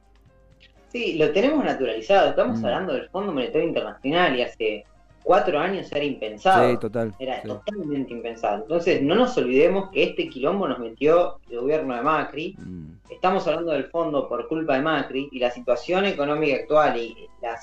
Sí, 0.89 1.19
lo 1.19 1.31
tenemos 1.31 1.63
naturalizado. 1.63 2.31
Estamos 2.31 2.61
mm. 2.61 2.65
hablando 2.65 2.95
del 2.95 3.09
Fondo 3.11 3.33
Monetario 3.33 3.69
Internacional 3.69 4.39
y 4.39 4.43
hace 4.43 4.85
cuatro 5.25 5.59
años 5.59 5.91
era 5.91 6.05
impensado. 6.05 6.71
Sí, 6.71 6.77
total. 6.77 7.13
Era 7.19 7.43
totalmente 7.43 8.13
impensado. 8.13 8.63
Entonces, 8.63 9.03
no 9.03 9.17
nos 9.17 9.37
olvidemos 9.37 9.91
que 9.91 10.05
este 10.05 10.29
quilombo 10.29 10.69
nos 10.69 10.79
metió 10.79 11.41
el 11.51 11.61
gobierno 11.61 11.97
de 11.97 12.03
Macri. 12.03 12.55
Mm. 12.59 12.99
Estamos 13.11 13.47
hablando 13.49 13.73
del 13.73 13.87
fondo 13.87 14.29
por 14.29 14.47
culpa 14.47 14.77
de 14.77 14.83
Macri 14.83 15.29
y 15.33 15.39
la 15.41 15.51
situación 15.51 16.05
económica 16.05 16.57
actual 16.57 16.97
y 16.97 17.29
la, 17.41 17.59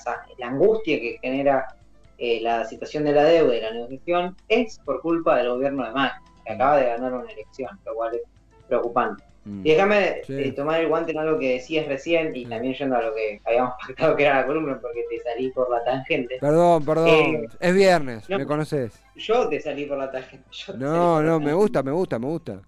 angustia 0.46 1.00
que 1.00 1.18
genera 1.22 1.74
eh, 2.18 2.40
la 2.42 2.64
situación 2.64 3.04
de 3.04 3.12
la 3.12 3.24
deuda 3.24 3.56
y 3.56 3.60
la 3.60 3.72
negociación 3.72 4.36
es 4.48 4.78
por 4.80 5.00
culpa 5.00 5.38
del 5.38 5.50
gobierno 5.50 5.84
de 5.86 5.92
Macri, 5.92 6.22
que 6.44 6.52
acaba 6.52 6.76
de 6.76 6.86
ganar 6.86 7.14
una 7.14 7.30
elección, 7.30 7.70
lo 7.86 7.94
cual 7.94 8.14
es 8.16 8.22
preocupante. 8.66 9.24
Mm. 9.44 9.66
Y 9.66 9.70
déjame 9.70 10.22
eh, 10.28 10.52
tomar 10.52 10.80
el 10.80 10.88
guante 10.88 11.10
en 11.10 11.18
algo 11.18 11.38
que 11.38 11.54
decías 11.54 11.86
recién 11.88 12.34
y 12.34 12.46
también 12.46 12.74
yendo 12.74 12.96
a 12.96 13.02
lo 13.02 13.14
que 13.14 13.40
habíamos 13.44 13.74
pactado 13.86 14.16
que 14.16 14.22
era 14.22 14.40
la 14.40 14.46
columna 14.46 14.78
porque 14.80 15.04
te 15.10 15.18
salí 15.20 15.50
por 15.50 15.68
la 15.70 15.82
tangente. 15.84 16.38
Perdón, 16.40 16.84
perdón. 16.84 17.08
Eh, 17.08 17.48
es 17.58 17.74
viernes, 17.74 18.28
me 18.28 18.46
conoces. 18.46 19.02
Yo 19.16 19.48
te 19.48 19.60
salí 19.60 19.86
por 19.86 19.98
la 19.98 20.10
tangente. 20.10 20.48
no, 20.78 21.22
no, 21.22 21.40
me 21.40 21.52
gusta, 21.52 21.82
me 21.82 21.90
gusta, 21.90 22.18
me 22.18 22.26
gusta. 22.26 22.60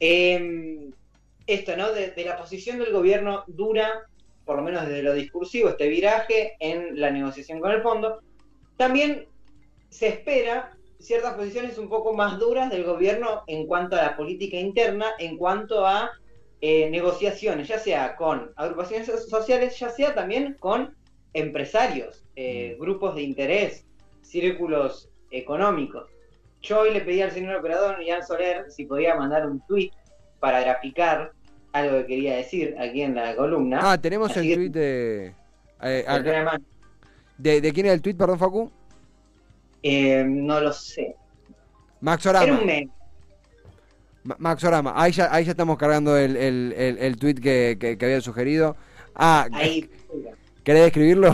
Em, 0.00 0.92
esto, 1.46 1.76
¿no? 1.76 1.92
De, 1.92 2.10
de, 2.10 2.24
la 2.24 2.36
posición 2.36 2.78
del 2.78 2.92
gobierno 2.92 3.44
dura, 3.46 4.06
por 4.44 4.56
lo 4.56 4.62
menos 4.62 4.86
desde 4.86 5.02
lo 5.02 5.12
discursivo, 5.12 5.68
este 5.68 5.88
viraje 5.88 6.56
en 6.58 6.98
la 6.98 7.10
negociación 7.10 7.60
con 7.60 7.70
el 7.70 7.82
fondo. 7.82 8.20
También 8.76 9.26
se 9.90 10.08
espera 10.08 10.72
ciertas 11.02 11.34
posiciones 11.34 11.78
un 11.78 11.88
poco 11.88 12.14
más 12.14 12.38
duras 12.38 12.70
del 12.70 12.84
gobierno 12.84 13.42
en 13.48 13.66
cuanto 13.66 13.96
a 13.96 14.02
la 14.02 14.16
política 14.16 14.56
interna, 14.56 15.06
en 15.18 15.36
cuanto 15.36 15.84
a 15.84 16.12
eh, 16.60 16.88
negociaciones, 16.90 17.66
ya 17.66 17.78
sea 17.78 18.14
con 18.14 18.52
agrupaciones 18.54 19.08
sociales, 19.28 19.78
ya 19.78 19.90
sea 19.90 20.14
también 20.14 20.56
con 20.60 20.94
empresarios, 21.34 22.24
eh, 22.36 22.76
mm. 22.76 22.80
grupos 22.80 23.16
de 23.16 23.22
interés, 23.22 23.84
círculos 24.22 25.10
económicos. 25.32 26.08
Yo 26.62 26.80
hoy 26.80 26.92
le 26.92 27.00
pedí 27.00 27.20
al 27.20 27.32
señor 27.32 27.56
operador 27.56 28.00
Ian 28.00 28.24
Soler 28.24 28.70
si 28.70 28.84
podía 28.84 29.16
mandar 29.16 29.46
un 29.46 29.60
tweet 29.66 29.90
para 30.38 30.60
graficar 30.60 31.32
algo 31.72 31.98
que 31.98 32.06
quería 32.06 32.36
decir 32.36 32.76
aquí 32.78 33.02
en 33.02 33.16
la 33.16 33.34
columna. 33.34 33.80
Ah, 33.82 34.00
tenemos 34.00 34.36
el 34.36 34.54
tweet 34.54 34.70
de, 34.70 35.34
eh, 35.82 36.04
de, 37.38 37.60
de... 37.60 37.72
quién 37.72 37.86
es 37.86 37.92
el 37.92 38.02
tweet, 38.02 38.14
perdón, 38.14 38.38
Facu? 38.38 38.70
Eh, 39.82 40.24
no 40.26 40.60
lo 40.60 40.72
sé. 40.72 41.16
Max 42.00 42.26
Orama. 42.26 42.60
Max 44.38 44.64
Orama. 44.64 44.92
Ahí 44.96 45.12
ya, 45.12 45.32
ahí 45.32 45.44
ya 45.44 45.52
estamos 45.52 45.76
cargando 45.78 46.16
el, 46.16 46.36
el, 46.36 46.74
el, 46.76 47.16
tweet 47.16 47.34
que, 47.34 47.76
que, 47.78 48.04
había 48.04 48.20
sugerido. 48.20 48.76
Ah, 49.14 49.48
ahí. 49.52 49.88
¿querés 50.64 50.86
escribirlo? 50.86 51.32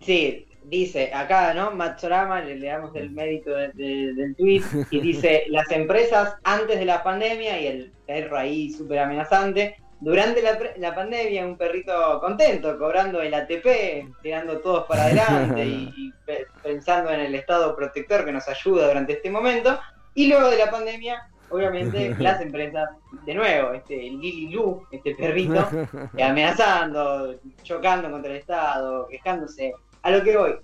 Sí, 0.00 0.46
dice 0.64 1.12
acá, 1.12 1.54
¿no? 1.54 1.72
Orama, 2.02 2.40
le, 2.40 2.56
le 2.56 2.66
damos 2.66 2.94
el 2.96 3.10
mérito 3.10 3.50
del 3.54 4.34
tweet 4.36 4.62
y 4.90 5.00
dice: 5.00 5.44
Las 5.48 5.70
empresas 5.70 6.36
antes 6.44 6.78
de 6.78 6.84
la 6.84 7.02
pandemia 7.02 7.60
y 7.60 7.66
el 7.66 7.92
perro 8.06 8.38
ahí 8.38 8.70
súper 8.70 9.00
amenazante 9.00 9.76
durante 10.04 10.42
la, 10.42 10.94
pandemia 10.94 11.46
un 11.46 11.56
perrito 11.56 12.20
contento, 12.20 12.78
cobrando 12.78 13.22
el 13.22 13.32
ATP, 13.32 14.20
tirando 14.22 14.58
todos 14.58 14.84
para 14.84 15.04
adelante 15.04 15.64
y, 15.64 16.12
pensando 16.62 17.10
en 17.10 17.20
el 17.20 17.34
estado 17.34 17.74
protector 17.74 18.26
que 18.26 18.32
nos 18.32 18.46
ayuda 18.46 18.88
durante 18.88 19.14
este 19.14 19.30
momento. 19.30 19.80
Y 20.14 20.28
luego 20.28 20.50
de 20.50 20.58
la 20.58 20.70
pandemia, 20.70 21.26
obviamente, 21.48 22.14
las 22.18 22.38
empresas, 22.42 22.90
de 23.24 23.34
nuevo, 23.34 23.72
este 23.72 23.96
Lili 23.96 24.50
Lu, 24.50 24.86
este 24.90 25.14
perrito, 25.14 25.66
amenazando, 26.22 27.36
chocando 27.62 28.10
contra 28.10 28.30
el 28.30 28.36
Estado, 28.36 29.08
quejándose. 29.08 29.72
A 30.02 30.10
lo 30.10 30.22
que 30.22 30.36
voy, 30.36 30.54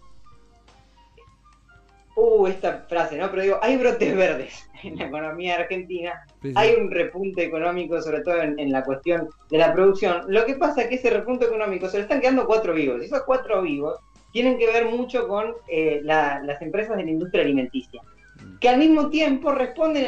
uh, 2.17 2.47
esta 2.47 2.85
frase, 2.89 3.17
¿no? 3.17 3.31
Pero 3.31 3.43
digo, 3.43 3.59
hay 3.63 3.77
brotes 3.77 4.17
verdes 4.17 4.69
en 4.83 4.97
la 4.97 5.07
economía 5.07 5.57
argentina, 5.57 6.25
hay 6.55 6.75
un 6.75 6.91
repunte 6.91 7.45
económico, 7.45 8.01
sobre 8.01 8.21
todo 8.21 8.41
en, 8.43 8.73
la 8.73 8.85
cuestión 8.85 9.29
de 9.51 9.59
la 9.59 9.73
producción. 9.73 10.25
Lo 10.29 10.45
que 10.45 10.55
pasa 10.55 10.83
es 10.83 10.89
que 10.89 10.95
ese 10.97 11.11
repunte 11.11 11.47
económico 11.47 11.89
se 11.89 11.99
le 11.99 12.03
están 12.05 12.21
quedando 12.21 12.47
cuatro 12.47 12.75
vivos, 12.75 13.01
y 13.01 13.07
esos 13.07 13.23
cuatro 13.23 13.63
vivos 13.63 13.99
tienen 14.33 14.59
que 14.59 14.67
ver 14.67 14.87
mucho 14.87 15.27
con 15.27 15.55
eh, 15.69 16.01
las 16.05 16.63
empresas 16.63 16.97
de 16.97 17.05
la 17.05 17.11
industria 17.11 17.43
alimenticia, 17.43 18.01
mm. 18.03 18.59
que 18.59 18.69
al 18.69 18.79
mismo 18.79 19.11
tiempo 19.11 19.53
responden 19.53 20.07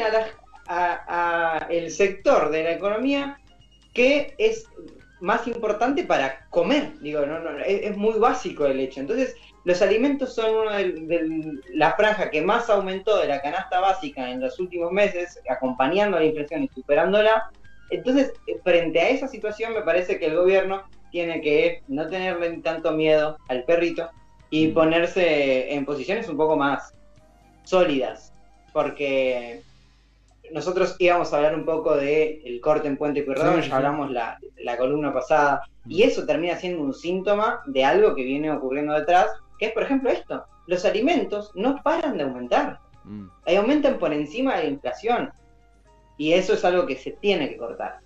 a, 0.68 1.66
el 1.68 1.90
sector 1.90 2.50
de 2.50 2.62
la 2.62 2.73
economía 2.73 3.38
que 3.92 4.35
es 4.38 4.66
más 5.21 5.47
importante 5.47 6.04
para 6.04 6.47
comer, 6.49 6.92
digo, 7.00 7.26
no, 7.26 7.40
no, 7.40 7.59
es, 7.59 7.82
es 7.82 7.97
muy 7.97 8.18
básico 8.18 8.64
el 8.64 8.80
hecho. 8.80 9.00
Entonces, 9.00 9.37
los 9.64 9.81
alimentos 9.81 10.35
son 10.35 10.54
una 10.54 10.78
de, 10.78 11.61
la 11.73 11.92
franja 11.92 12.31
que 12.31 12.42
más 12.42 12.69
aumentó 12.69 13.19
de 13.19 13.28
la 13.28 13.40
canasta 13.40 13.81
básica 13.81 14.31
en 14.31 14.40
los 14.40 14.59
últimos 14.59 14.90
meses, 14.90 15.38
acompañando 15.49 16.16
a 16.16 16.21
la 16.21 16.26
inflación 16.26 16.64
y 16.64 16.69
superándola. 16.69 17.50
Entonces, 17.90 18.33
eh, 18.47 18.59
frente 18.64 19.00
a 19.00 19.11
esa 19.11 19.28
situación, 19.28 19.73
me 19.75 19.83
parece 19.83 20.19
que 20.19 20.26
el 20.26 20.37
gobierno 20.37 20.83
tiene 21.12 21.40
que 21.42 21.83
no 21.88 22.09
tenerle 22.09 22.59
tanto 22.59 22.92
miedo 22.92 23.37
al 23.49 23.64
perrito 23.64 24.11
y 24.50 24.69
mm. 24.69 24.75
ponerse 24.75 25.73
en 25.73 25.85
posiciones 25.85 26.28
un 26.28 26.37
poco 26.37 26.57
más 26.57 26.95
sólidas, 27.62 28.33
porque 28.73 29.62
nosotros 30.50 30.97
íbamos 30.99 31.33
a 31.33 31.37
hablar 31.37 31.54
un 31.54 31.64
poco 31.64 31.95
del 31.95 32.40
el 32.45 32.61
corte 32.61 32.88
en 32.88 32.97
Puente 32.97 33.23
Pueyrredón, 33.23 33.62
ya 33.62 33.76
hablamos 33.76 34.11
la, 34.11 34.38
la 34.57 34.76
columna 34.76 35.12
pasada, 35.12 35.62
y 35.87 36.02
mm. 36.02 36.09
eso 36.09 36.26
termina 36.26 36.57
siendo 36.57 36.83
un 36.83 36.95
síntoma 36.95 37.61
de 37.66 37.85
algo 37.85 38.16
que 38.16 38.25
viene 38.25 38.50
ocurriendo 38.50 38.95
detrás, 38.95 39.28
que 39.59 39.66
es 39.66 39.73
por 39.73 39.82
ejemplo 39.85 40.11
esto, 40.11 40.44
los 40.66 40.85
alimentos 40.85 41.52
no 41.54 41.82
paran 41.82 42.16
de 42.16 42.25
aumentar, 42.25 42.80
mm. 43.04 43.26
aumentan 43.56 43.99
por 43.99 44.12
encima 44.12 44.56
de 44.56 44.64
la 44.64 44.71
inflación 44.71 45.30
y 46.16 46.32
eso 46.32 46.54
es 46.54 46.64
algo 46.64 46.87
que 46.87 46.97
se 46.97 47.12
tiene 47.12 47.49
que 47.49 47.56
cortar. 47.56 48.00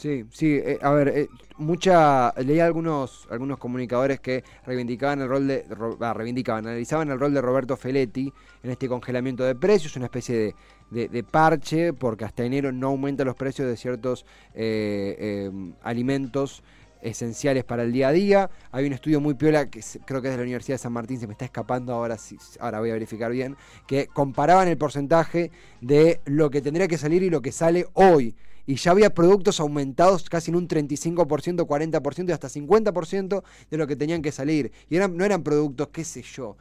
Sí, 0.00 0.24
sí, 0.30 0.54
eh, 0.54 0.78
a 0.80 0.92
ver, 0.92 1.08
eh, 1.08 1.28
mucha 1.58 2.32
leí 2.38 2.58
algunos 2.58 3.28
algunos 3.30 3.58
comunicadores 3.58 4.18
que 4.18 4.42
reivindicaban 4.64 5.20
el 5.20 5.28
rol 5.28 5.46
de 5.46 5.66
reivindicaban, 6.14 6.66
analizaban 6.66 7.10
el 7.10 7.20
rol 7.20 7.34
de 7.34 7.42
Roberto 7.42 7.76
Feletti 7.76 8.32
en 8.62 8.70
este 8.70 8.88
congelamiento 8.88 9.44
de 9.44 9.54
precios, 9.54 9.96
una 9.96 10.06
especie 10.06 10.54
de, 10.90 11.08
de, 11.08 11.22
parche 11.22 11.92
porque 11.92 12.24
hasta 12.24 12.44
enero 12.44 12.72
no 12.72 12.86
aumentan 12.86 13.26
los 13.26 13.36
precios 13.36 13.68
de 13.68 13.76
ciertos 13.76 14.24
eh, 14.54 15.50
alimentos 15.82 16.62
esenciales 17.02 17.64
para 17.64 17.82
el 17.82 17.92
día 17.92 18.08
a 18.08 18.12
día. 18.12 18.50
Hay 18.72 18.86
un 18.86 18.92
estudio 18.92 19.20
muy 19.20 19.34
piola 19.34 19.70
que 19.70 19.80
creo 20.04 20.22
que 20.22 20.28
es 20.28 20.32
de 20.32 20.38
la 20.38 20.42
Universidad 20.42 20.74
de 20.74 20.78
San 20.82 20.92
Martín, 20.92 21.18
se 21.20 21.26
me 21.26 21.32
está 21.32 21.44
escapando 21.44 21.92
ahora, 21.92 22.16
ahora 22.60 22.80
voy 22.80 22.90
a 22.90 22.94
verificar 22.94 23.30
bien, 23.30 23.56
que 23.86 24.06
comparaban 24.06 24.68
el 24.68 24.78
porcentaje 24.78 25.50
de 25.80 26.20
lo 26.24 26.50
que 26.50 26.60
tendría 26.60 26.88
que 26.88 26.98
salir 26.98 27.22
y 27.22 27.30
lo 27.30 27.42
que 27.42 27.52
sale 27.52 27.86
hoy. 27.94 28.34
Y 28.66 28.76
ya 28.76 28.92
había 28.92 29.12
productos 29.12 29.58
aumentados 29.58 30.28
casi 30.28 30.50
en 30.50 30.56
un 30.56 30.68
35%, 30.68 31.66
40% 31.66 32.28
y 32.28 32.32
hasta 32.32 32.48
50% 32.48 33.42
de 33.70 33.76
lo 33.76 33.86
que 33.86 33.96
tenían 33.96 34.22
que 34.22 34.30
salir. 34.30 34.70
Y 34.88 34.98
no 34.98 35.24
eran 35.24 35.42
productos, 35.42 35.88
qué 35.88 36.04
sé 36.04 36.22
yo, 36.22 36.56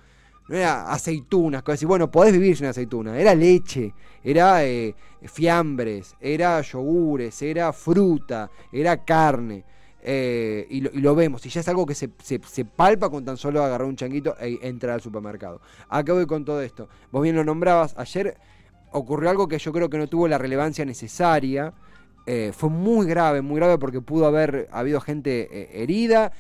no 0.50 0.58
era 0.58 0.92
aceitunas, 0.92 1.62
cosas 1.62 1.80
así. 1.80 1.86
Bueno, 1.86 2.10
podés 2.10 2.34
vivir 2.34 2.58
sin 2.58 2.66
aceituna. 2.66 3.18
Era 3.18 3.36
leche, 3.36 3.94
era 4.24 4.66
eh, 4.66 4.96
fiambres, 5.22 6.16
era 6.20 6.60
yogures, 6.62 7.40
era 7.44 7.72
fruta, 7.72 8.50
era 8.72 9.06
carne. 9.06 9.64
Eh, 10.02 10.66
y, 10.70 10.82
lo, 10.82 11.16
vemos, 11.16 11.46
y 11.46 11.50
ya 11.50 11.60
es 11.60 11.68
algo 11.68 11.86
que 11.86 11.96
se, 11.96 12.10
se, 12.20 12.66
palpa 12.66 13.10
con 13.10 13.26
tan 13.26 13.38
solo 13.38 13.64
agarrar 13.64 13.88
un 13.88 13.96
changuito 13.96 14.36
e 14.40 14.60
entrar 14.62 14.94
al 14.94 15.02
supermercado. 15.02 15.62
Acá 15.90 16.14
voy 16.14 16.26
con 16.26 16.46
todo 16.46 16.62
esto. 16.62 16.88
Vos 17.12 17.22
bien 17.22 17.36
lo 17.36 17.44
nombrabas, 17.44 17.94
ayer 17.98 18.38
ocurrió 18.92 19.30
algo 19.30 19.48
que 19.48 19.58
yo 19.60 19.74
creo 19.74 19.90
que 19.90 19.98
no 19.98 20.08
tuvo 20.08 20.28
la 20.28 20.38
relevancia 20.38 20.86
necesaria. 20.86 21.74
Eh, 22.26 22.52
fue 22.56 22.70
muy 22.70 23.08
grave, 23.08 23.42
muy 23.42 23.58
grave 23.58 23.78
porque 23.78 24.02
pudo 24.02 24.26
haber 24.26 24.68
habido 24.72 25.02
gente 25.02 25.50
eh, 25.52 25.84
herida. 25.84 26.32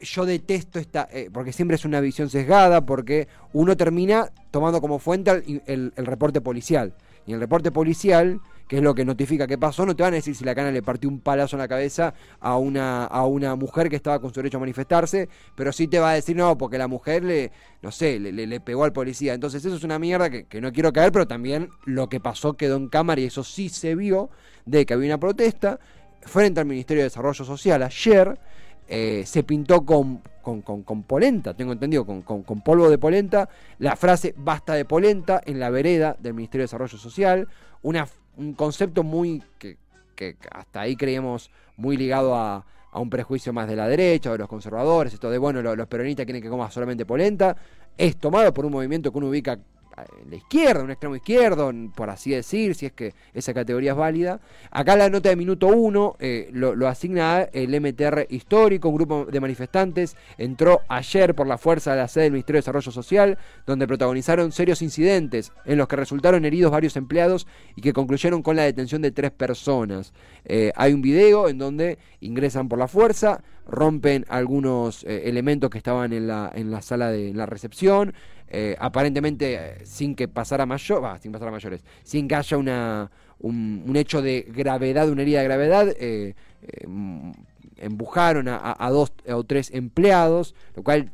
Yo 0.00 0.26
detesto 0.26 0.78
esta, 0.78 1.08
porque 1.32 1.52
siempre 1.52 1.74
es 1.74 1.84
una 1.84 2.00
visión 2.00 2.30
sesgada, 2.30 2.86
porque 2.86 3.26
uno 3.52 3.76
termina 3.76 4.30
tomando 4.52 4.80
como 4.80 5.00
fuente 5.00 5.42
el 5.66 5.92
reporte 5.96 6.40
policial. 6.40 6.94
Y 7.26 7.32
el 7.32 7.40
reporte 7.40 7.72
policial 7.72 8.40
que 8.68 8.76
es 8.76 8.82
lo 8.82 8.94
que 8.94 9.04
notifica 9.04 9.46
qué 9.46 9.56
pasó, 9.56 9.86
no 9.86 9.96
te 9.96 10.02
van 10.02 10.12
a 10.12 10.16
decir 10.16 10.36
si 10.36 10.44
la 10.44 10.54
cana 10.54 10.70
le 10.70 10.82
partió 10.82 11.08
un 11.08 11.20
palazo 11.20 11.56
en 11.56 11.60
la 11.60 11.68
cabeza 11.68 12.12
a 12.38 12.58
una, 12.58 13.06
a 13.06 13.24
una 13.24 13.56
mujer 13.56 13.88
que 13.88 13.96
estaba 13.96 14.20
con 14.20 14.32
su 14.32 14.40
derecho 14.40 14.58
a 14.58 14.60
manifestarse, 14.60 15.28
pero 15.56 15.72
sí 15.72 15.88
te 15.88 15.98
va 15.98 16.10
a 16.10 16.14
decir 16.14 16.36
no, 16.36 16.56
porque 16.58 16.76
la 16.76 16.86
mujer 16.86 17.24
le, 17.24 17.50
no 17.80 17.90
sé, 17.90 18.20
le, 18.20 18.32
le, 18.32 18.60
pegó 18.60 18.84
al 18.84 18.92
policía. 18.92 19.32
Entonces 19.32 19.64
eso 19.64 19.74
es 19.74 19.84
una 19.84 19.98
mierda 19.98 20.28
que, 20.28 20.44
que, 20.44 20.60
no 20.60 20.70
quiero 20.70 20.92
caer, 20.92 21.10
pero 21.10 21.26
también 21.26 21.70
lo 21.86 22.08
que 22.08 22.20
pasó 22.20 22.54
quedó 22.54 22.76
en 22.76 22.88
cámara 22.88 23.20
y 23.20 23.24
eso 23.24 23.42
sí 23.42 23.70
se 23.70 23.94
vio 23.94 24.28
de 24.66 24.84
que 24.84 24.92
había 24.92 25.08
una 25.08 25.18
protesta 25.18 25.80
frente 26.20 26.60
al 26.60 26.66
Ministerio 26.66 27.02
de 27.02 27.08
Desarrollo 27.08 27.44
Social 27.44 27.82
ayer. 27.82 28.38
Eh, 28.90 29.24
se 29.26 29.42
pintó 29.42 29.84
con, 29.84 30.22
con, 30.40 30.62
con, 30.62 31.02
polenta, 31.02 31.52
tengo 31.52 31.72
entendido, 31.72 32.06
con, 32.06 32.22
polvo 32.62 32.88
de 32.88 32.96
polenta, 32.96 33.50
la 33.78 33.96
frase 33.96 34.34
basta 34.34 34.72
de 34.72 34.86
polenta 34.86 35.42
en 35.44 35.60
la 35.60 35.68
vereda 35.68 36.16
del 36.18 36.32
Ministerio 36.32 36.62
de 36.62 36.68
Desarrollo 36.68 36.96
Social, 36.96 37.48
una 37.82 38.08
un 38.38 38.54
concepto 38.54 39.02
muy 39.02 39.42
que, 39.58 39.76
hasta 40.50 40.80
ahí 40.80 40.96
creíamos 40.96 41.50
muy 41.76 41.96
ligado 41.96 42.34
a, 42.34 42.64
un 42.94 43.10
prejuicio 43.10 43.52
más 43.52 43.68
de 43.68 43.76
la 43.76 43.86
derecha, 43.86 44.32
de 44.32 44.38
los 44.38 44.48
conservadores, 44.48 45.14
esto 45.14 45.30
de, 45.30 45.38
bueno, 45.38 45.62
los, 45.62 45.86
peronistas 45.86 46.26
quieren 46.26 46.42
que 46.42 46.48
coma 46.48 46.68
solamente 46.68 47.06
polenta, 47.06 47.56
es 47.96 48.16
tomado 48.16 48.52
por 48.52 48.66
un 48.66 48.72
movimiento 48.72 49.12
que 49.12 49.18
uno 49.18 49.28
ubica 49.28 49.56
la 50.28 50.36
izquierda, 50.36 50.82
un 50.82 50.90
extremo 50.90 51.16
izquierdo, 51.16 51.72
por 51.94 52.10
así 52.10 52.30
decir, 52.30 52.74
si 52.74 52.86
es 52.86 52.92
que 52.92 53.14
esa 53.34 53.54
categoría 53.54 53.92
es 53.92 53.96
válida. 53.96 54.40
Acá 54.70 54.96
la 54.96 55.08
nota 55.08 55.28
de 55.28 55.36
minuto 55.36 55.68
1 55.68 56.16
eh, 56.18 56.48
lo, 56.52 56.88
asigna 56.88 57.42
el 57.52 57.80
MTR 57.80 58.26
histórico, 58.30 58.88
un 58.88 58.96
grupo 58.96 59.24
de 59.26 59.40
manifestantes 59.40 60.16
entró 60.36 60.80
ayer 60.88 61.34
por 61.34 61.46
la 61.46 61.58
fuerza 61.58 61.92
de 61.92 61.98
la 61.98 62.08
sede 62.08 62.24
del 62.24 62.32
Ministerio 62.32 62.58
de 62.58 62.62
Desarrollo 62.62 62.92
Social, 62.92 63.38
donde 63.66 63.86
protagonizaron 63.86 64.52
serios 64.52 64.82
incidentes 64.82 65.52
en 65.64 65.78
los 65.78 65.88
que 65.88 65.96
resultaron 65.96 66.44
heridos 66.44 66.70
varios 66.70 66.96
empleados 66.96 67.46
y 67.76 67.82
que 67.82 67.92
concluyeron 67.92 68.42
con 68.42 68.56
la 68.56 68.62
detención 68.62 69.02
de 69.02 69.10
tres 69.10 69.30
personas. 69.30 70.12
Eh, 70.44 70.72
hay 70.76 70.92
un 70.92 71.02
video 71.02 71.48
en 71.48 71.58
donde 71.58 71.98
ingresan 72.20 72.68
por 72.68 72.78
la 72.78 72.88
fuerza, 72.88 73.42
rompen 73.68 74.24
algunos 74.28 75.04
eh, 75.04 75.22
elementos 75.26 75.70
que 75.70 75.78
estaban 75.78 76.12
en 76.12 76.26
la, 76.26 76.50
en 76.54 76.70
la 76.70 76.82
sala 76.82 77.10
de 77.10 77.34
la 77.34 77.46
recepción, 77.46 78.14
eh, 78.50 78.76
aparentemente 78.78 79.54
eh, 79.54 79.84
sin 79.84 80.14
que 80.14 80.26
pasara 80.26 80.64
mayor, 80.64 81.18
sin 81.20 81.32
pasar 81.32 81.50
mayores, 81.50 81.84
sin 82.02 82.26
que 82.26 82.34
haya 82.34 82.56
una, 82.56 83.10
un, 83.40 83.92
hecho 83.94 84.22
de 84.22 84.46
gravedad, 84.48 85.08
una 85.10 85.22
herida 85.22 85.40
de 85.40 85.44
gravedad, 85.44 85.88
eh, 85.98 86.34
empujaron 87.76 88.48
a, 88.48 88.90
dos 88.90 89.12
o 89.32 89.44
tres 89.44 89.70
empleados, 89.72 90.54
lo 90.74 90.82
cual 90.82 91.10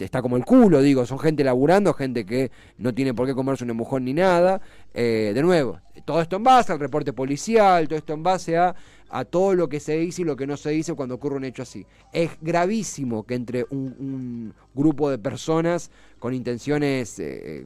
está 0.00 0.20
como 0.20 0.36
el 0.36 0.44
culo, 0.44 0.82
digo, 0.82 1.06
son 1.06 1.18
gente 1.18 1.44
laburando, 1.44 1.94
gente 1.94 2.26
que 2.26 2.50
no 2.76 2.92
tiene 2.92 3.14
por 3.14 3.26
qué 3.26 3.34
comerse 3.34 3.64
un 3.64 3.70
empujón 3.70 4.04
ni 4.04 4.12
nada. 4.12 4.60
de 4.92 5.40
nuevo, 5.42 5.78
todo 6.04 6.20
esto 6.20 6.36
en 6.36 6.42
base 6.42 6.72
al 6.72 6.80
reporte 6.80 7.12
policial, 7.12 7.88
todo 7.88 7.98
esto 7.98 8.12
en 8.12 8.22
base 8.22 8.58
a 8.58 8.74
a 9.12 9.26
todo 9.26 9.54
lo 9.54 9.68
que 9.68 9.78
se 9.78 9.98
dice 9.98 10.22
y 10.22 10.24
lo 10.24 10.36
que 10.36 10.46
no 10.46 10.56
se 10.56 10.70
dice 10.70 10.94
cuando 10.94 11.16
ocurre 11.16 11.36
un 11.36 11.44
hecho 11.44 11.62
así. 11.62 11.86
Es 12.12 12.30
gravísimo 12.40 13.24
que 13.24 13.34
entre 13.34 13.66
un, 13.70 14.54
grupo 14.74 15.10
de 15.10 15.18
personas 15.18 15.90
con 16.18 16.32
intenciones 16.32 17.18
eh, 17.18 17.64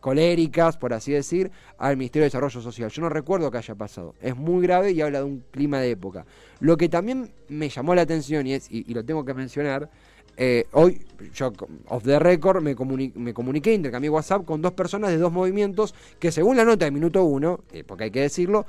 coléricas, 0.00 0.78
por 0.78 0.94
así 0.94 1.12
decir, 1.12 1.50
al 1.76 1.98
Ministerio 1.98 2.22
de 2.22 2.28
Desarrollo 2.28 2.62
Social. 2.62 2.90
Yo 2.90 3.02
no 3.02 3.10
recuerdo 3.10 3.50
que 3.50 3.58
haya 3.58 3.74
pasado. 3.74 4.14
Es 4.22 4.34
muy 4.34 4.62
grave 4.62 4.92
y 4.92 5.02
habla 5.02 5.18
de 5.18 5.24
un 5.26 5.44
clima 5.50 5.78
de 5.78 5.90
época. 5.90 6.24
Lo 6.60 6.78
que 6.78 6.88
también 6.88 7.30
me 7.48 7.68
llamó 7.68 7.94
la 7.94 8.02
atención, 8.02 8.46
y, 8.46 8.54
es, 8.54 8.66
y, 8.70 8.92
lo 8.94 9.04
tengo 9.04 9.26
que 9.26 9.34
mencionar, 9.34 9.90
eh, 10.38 10.64
hoy, 10.72 11.02
yo, 11.34 11.52
off 11.88 12.02
the 12.04 12.18
record, 12.18 12.62
me, 12.62 12.74
me 13.14 13.34
comuniqué, 13.34 13.74
intercambié 13.74 14.08
WhatsApp 14.08 14.46
con 14.46 14.62
dos 14.62 14.72
personas 14.72 15.10
de 15.10 15.18
dos 15.18 15.30
movimientos 15.30 15.94
que 16.18 16.32
según 16.32 16.56
la 16.56 16.64
nota 16.64 16.86
de 16.86 16.90
minuto 16.90 17.22
uno, 17.24 17.60
eh, 17.72 17.84
porque 17.84 18.04
hay 18.04 18.10
que 18.10 18.22
decirlo, 18.22 18.64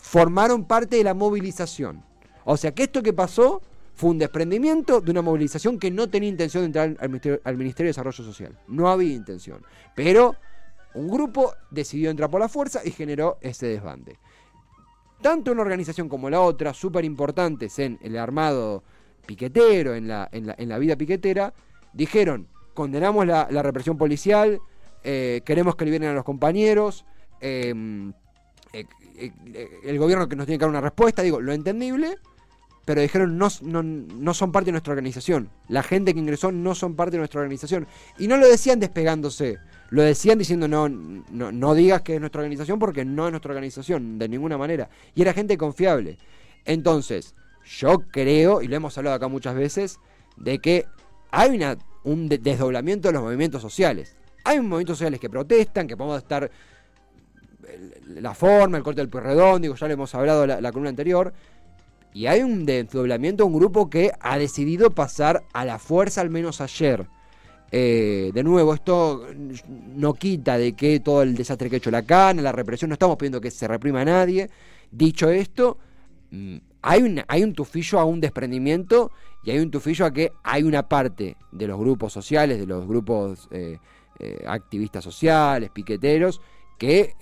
formaron 0.00 0.64
parte 0.64 0.96
de 0.96 1.04
la 1.04 1.14
movilización. 1.14 2.04
O 2.44 2.56
sea 2.56 2.72
que 2.72 2.84
esto 2.84 3.02
que 3.02 3.12
pasó 3.12 3.60
fue 3.94 4.10
un 4.10 4.18
desprendimiento 4.18 5.00
de 5.00 5.10
una 5.10 5.22
movilización 5.22 5.78
que 5.78 5.90
no 5.90 6.08
tenía 6.08 6.28
intención 6.28 6.62
de 6.62 6.66
entrar 6.66 6.96
al 7.00 7.10
Ministerio, 7.56 7.86
de 7.86 7.90
Desarrollo 7.90 8.24
Social. 8.24 8.56
No 8.68 8.88
había 8.88 9.12
intención. 9.12 9.60
Pero 9.96 10.36
un 10.94 11.08
grupo 11.08 11.52
decidió 11.70 12.08
entrar 12.08 12.30
por 12.30 12.40
la 12.40 12.48
fuerza 12.48 12.80
y 12.84 12.92
generó 12.92 13.38
ese 13.40 13.66
desbande. 13.66 14.16
Tanto 15.20 15.50
una 15.50 15.62
organización 15.62 16.08
como 16.08 16.30
la 16.30 16.40
otra, 16.40 16.72
súper 16.72 17.04
importantes 17.04 17.78
en 17.80 17.98
el 18.00 18.16
armado 18.16 18.84
piquetero, 19.26 19.96
en 19.96 20.06
la, 20.06 20.28
en 20.30 20.68
la, 20.68 20.78
vida 20.78 20.96
piquetera, 20.96 21.52
dijeron, 21.92 22.46
condenamos 22.74 23.26
la, 23.26 23.46
represión 23.62 23.98
policial, 23.98 24.60
eh, 25.02 25.42
queremos 25.44 25.74
que 25.74 25.84
liberen 25.84 26.10
a 26.10 26.14
los 26.14 26.24
compañeros, 26.24 27.04
em, 27.40 28.12
eh, 28.72 28.84
el 29.84 29.98
gobierno 29.98 30.28
que 30.28 30.36
nos 30.36 30.46
tiene 30.46 30.58
que 30.58 30.64
dar 30.64 30.70
una 30.70 30.80
respuesta, 30.80 31.22
digo, 31.22 31.40
lo 31.40 31.52
entendible, 31.52 32.18
pero 32.88 33.02
dijeron 33.02 33.36
no, 33.36 33.48
no, 33.60 34.32
son 34.32 34.50
parte 34.50 34.66
de 34.66 34.72
nuestra 34.72 34.92
organización. 34.92 35.50
La 35.68 35.82
gente 35.82 36.14
que 36.14 36.20
ingresó 36.20 36.50
no 36.52 36.74
son 36.74 36.96
parte 36.96 37.12
de 37.12 37.18
nuestra 37.18 37.40
organización. 37.40 37.86
Y 38.18 38.28
no 38.28 38.38
lo 38.38 38.48
decían 38.48 38.80
despegándose, 38.80 39.58
lo 39.90 40.02
decían 40.02 40.38
diciendo 40.38 40.68
no, 40.68 40.88
no, 40.88 41.52
no 41.52 41.74
digas 41.74 42.00
que 42.00 42.14
es 42.14 42.20
nuestra 42.20 42.40
organización 42.40 42.78
porque 42.78 43.04
no 43.04 43.26
es 43.26 43.30
nuestra 43.32 43.50
organización, 43.50 44.18
de 44.18 44.28
ninguna 44.28 44.56
manera. 44.56 44.88
Y 45.14 45.20
era 45.20 45.34
gente 45.34 45.58
confiable. 45.58 46.16
Entonces, 46.64 47.34
yo 47.66 47.98
creo, 48.10 48.62
y 48.62 48.68
lo 48.68 48.76
hemos 48.76 48.96
hablado 48.96 49.16
acá 49.16 49.28
muchas 49.28 49.54
veces, 49.54 49.98
de 50.38 50.58
que 50.58 50.86
hay 51.30 51.56
una, 51.56 51.76
un 52.04 52.28
desdoblamiento 52.30 53.08
de 53.08 53.12
los 53.12 53.22
movimientos 53.22 53.60
sociales. 53.60 54.16
Hay 54.44 54.60
movimientos 54.60 54.96
sociales 54.96 55.20
que 55.20 55.28
protestan, 55.28 55.86
que 55.86 55.96
podemos 55.96 56.22
estar 56.22 56.50
la 58.06 58.34
forma, 58.34 58.78
el 58.78 58.82
corte 58.82 59.00
del 59.00 59.10
perredón, 59.10 59.62
digo, 59.62 59.74
ya 59.74 59.86
lo 59.86 59.94
hemos 59.94 60.14
hablado 60.14 60.46
la, 60.46 60.60
la 60.60 60.72
columna 60.72 60.90
anterior. 60.90 61.32
Y 62.14 62.26
hay 62.26 62.42
un 62.42 62.64
desdoblamiento, 62.64 63.46
un 63.46 63.54
grupo 63.54 63.90
que 63.90 64.12
ha 64.20 64.38
decidido 64.38 64.90
pasar 64.90 65.44
a 65.52 65.64
la 65.64 65.78
fuerza, 65.78 66.20
al 66.20 66.30
menos 66.30 66.60
ayer. 66.60 67.06
Eh, 67.70 68.30
de 68.32 68.42
nuevo, 68.42 68.72
esto 68.72 69.26
no 69.94 70.14
quita 70.14 70.56
de 70.56 70.72
que 70.72 71.00
todo 71.00 71.22
el 71.22 71.34
desastre 71.34 71.68
que 71.68 71.76
ha 71.76 71.78
hecho 71.78 71.90
la 71.90 72.02
CAN, 72.02 72.42
la 72.42 72.52
represión, 72.52 72.88
no 72.88 72.94
estamos 72.94 73.16
pidiendo 73.16 73.40
que 73.40 73.50
se 73.50 73.68
reprima 73.68 74.00
a 74.00 74.04
nadie. 74.04 74.48
Dicho 74.90 75.28
esto, 75.28 75.78
mm, 76.30 76.56
hay 76.82 77.02
un, 77.02 77.22
hay 77.28 77.42
un 77.42 77.52
tufillo 77.52 77.98
a 77.98 78.04
un 78.04 78.20
desprendimiento 78.20 79.10
y 79.44 79.50
hay 79.50 79.58
un 79.58 79.70
tufillo 79.70 80.06
a 80.06 80.12
que 80.12 80.32
hay 80.42 80.62
una 80.62 80.88
parte 80.88 81.36
de 81.52 81.66
los 81.66 81.78
grupos 81.78 82.12
sociales, 82.12 82.58
de 82.58 82.66
los 82.66 82.86
grupos 82.86 83.48
eh, 83.50 83.78
eh, 84.18 84.44
activistas 84.46 85.04
sociales, 85.04 85.70
piqueteros, 85.70 86.40
que 86.78 87.14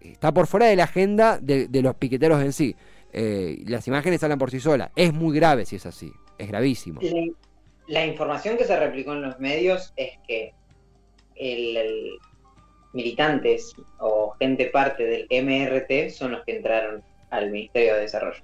está 0.00 0.32
por 0.32 0.46
fuera 0.46 0.66
de 0.66 0.76
la 0.76 0.84
agenda 0.84 1.38
de, 1.38 1.68
los 1.82 1.94
piqueteros 1.96 2.42
en 2.42 2.52
sí. 2.52 2.76
Eh, 3.12 3.62
las 3.66 3.86
imágenes 3.88 4.22
hablan 4.22 4.38
por 4.38 4.50
sí 4.50 4.60
solas. 4.60 4.90
Es 4.96 5.12
muy 5.12 5.34
grave 5.36 5.64
si 5.64 5.76
es 5.76 5.86
así. 5.86 6.12
Es 6.36 6.48
gravísimo. 6.48 7.00
La, 7.86 8.06
información 8.06 8.56
que 8.56 8.64
se 8.64 8.78
replicó 8.78 9.12
en 9.12 9.22
los 9.22 9.40
medios 9.40 9.92
es 9.96 10.12
que 10.26 10.52
el, 11.36 12.18
militantes 12.92 13.74
o 13.98 14.34
gente 14.38 14.66
parte 14.66 15.04
del 15.04 15.26
MRT 15.30 16.10
son 16.10 16.32
los 16.32 16.44
que 16.44 16.56
entraron 16.56 17.02
al 17.30 17.50
Ministerio 17.50 17.94
de 17.94 18.00
Desarrollo. 18.00 18.42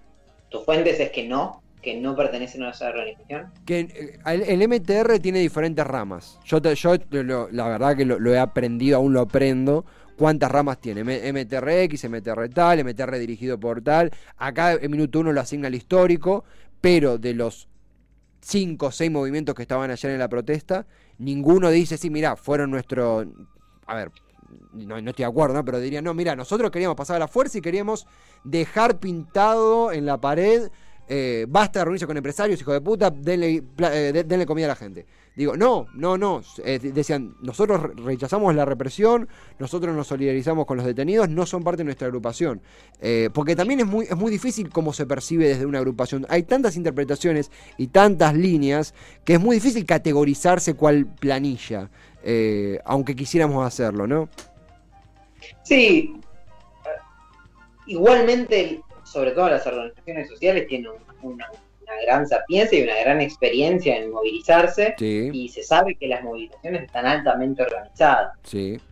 ¿Tus 0.48 0.64
fuentes 0.64 0.98
es 1.00 1.10
que 1.10 1.26
no? 1.26 1.62
que 1.84 1.94
no 2.00 2.16
pertenecen 2.16 2.62
a 2.62 2.70
esa 2.70 2.88
organización? 2.88 3.52
Que 3.66 3.80
eh, 3.80 4.18
el, 4.24 4.66
MTR 4.66 5.18
tiene 5.20 5.40
diferentes 5.40 5.86
ramas. 5.86 6.40
Yo, 6.44 6.58
yo 6.72 6.96
la 7.10 7.68
verdad 7.68 7.94
que 7.94 8.06
lo, 8.06 8.18
lo, 8.18 8.32
he 8.32 8.38
aprendido, 8.38 8.96
aún 8.96 9.12
lo 9.12 9.20
aprendo, 9.20 9.84
cuántas 10.16 10.50
ramas 10.50 10.80
tiene. 10.80 11.04
MTRX, 11.04 12.08
MTR 12.08 12.48
tal, 12.48 12.84
MTR 12.84 13.18
dirigido 13.18 13.58
por 13.58 13.82
tal. 13.82 14.10
Acá 14.36 14.72
en 14.74 14.90
minuto 14.90 15.20
uno 15.20 15.32
lo 15.32 15.40
asigna 15.40 15.68
el 15.68 15.74
histórico, 15.74 16.44
pero 16.80 17.18
de 17.18 17.34
los 17.34 17.68
cinco 18.40 18.86
o 18.86 18.92
seis 18.92 19.10
movimientos 19.10 19.54
que 19.54 19.62
estaban 19.62 19.90
ayer 19.90 20.12
en 20.12 20.18
la 20.18 20.28
protesta, 20.28 20.86
ninguno 21.18 21.70
dice, 21.70 21.96
sí, 21.96 22.10
mira, 22.10 22.36
fueron 22.36 22.70
nuestro... 22.70 23.24
A 23.86 23.94
ver, 23.94 24.12
no, 24.72 25.00
no, 25.00 25.10
estoy 25.10 25.24
de 25.24 25.30
acuerdo, 25.30 25.54
¿no? 25.54 25.64
pero 25.64 25.80
diría, 25.80 26.02
no, 26.02 26.14
mira, 26.14 26.36
nosotros 26.36 26.70
queríamos 26.70 26.96
pasar 26.96 27.16
a 27.16 27.20
la 27.20 27.28
fuerza 27.28 27.58
y 27.58 27.60
queríamos 27.60 28.06
dejar 28.44 28.98
pintado 28.98 29.92
en 29.92 30.06
la 30.06 30.20
pared 30.20 30.70
eh, 31.06 31.44
basta 31.48 31.80
de 31.80 31.84
reunirse 31.84 32.06
con 32.06 32.16
empresarios, 32.16 32.60
hijo 32.60 32.72
de 32.72 32.80
puta, 32.80 33.10
denle, 33.10 33.62
eh, 33.78 34.24
denle 34.26 34.46
comida 34.46 34.66
a 34.66 34.68
la 34.68 34.76
gente. 34.76 35.04
Digo, 35.36 35.56
no, 35.56 35.86
no, 35.94 36.16
no. 36.16 36.42
Eh, 36.64 36.78
decían, 36.78 37.34
nosotros 37.42 37.94
rechazamos 37.96 38.54
la 38.54 38.64
represión, 38.64 39.28
nosotros 39.58 39.94
nos 39.94 40.06
solidarizamos 40.06 40.64
con 40.64 40.76
los 40.76 40.86
detenidos, 40.86 41.28
no 41.28 41.44
son 41.44 41.62
parte 41.62 41.78
de 41.78 41.84
nuestra 41.84 42.06
agrupación. 42.06 42.62
porque 43.34 43.54
también 43.54 43.80
es 43.80 43.86
muy, 43.86 44.06
es 44.06 44.16
muy 44.16 44.30
difícil 44.30 44.70
cómo 44.70 44.92
se 44.92 45.04
percibe 45.06 45.48
desde 45.48 45.66
una 45.66 45.78
agrupación. 45.78 46.24
Hay 46.28 46.44
tantas 46.44 46.76
interpretaciones 46.76 47.50
y 47.76 47.88
tantas 47.88 48.34
líneas 48.34 48.94
que 49.24 49.34
es 49.34 49.40
muy 49.40 49.56
difícil 49.56 49.84
categorizarse 49.84 50.74
cual 50.74 51.06
planilla, 51.06 51.90
aunque 52.84 53.14
quisiéramos 53.14 53.66
hacerlo, 53.66 54.06
¿no? 54.06 54.28
Sí. 55.64 56.14
Igualmente, 57.86 58.80
sobre 59.14 59.30
todo 59.30 59.48
las 59.48 59.64
organizaciones 59.64 60.28
sociales, 60.28 60.66
tienen 60.66 60.90
una, 61.22 61.48
gran 62.04 62.26
sapiencia 62.26 62.78
y 62.78 62.82
una 62.82 62.98
gran 62.98 63.20
experiencia 63.20 63.96
en 63.96 64.10
movilizarse 64.10 64.96
y 64.98 65.48
se 65.48 65.62
sabe 65.62 65.94
que 65.94 66.08
las 66.08 66.24
movilizaciones 66.24 66.82
están 66.82 67.06
altamente 67.06 67.62
organizadas. 67.62 68.36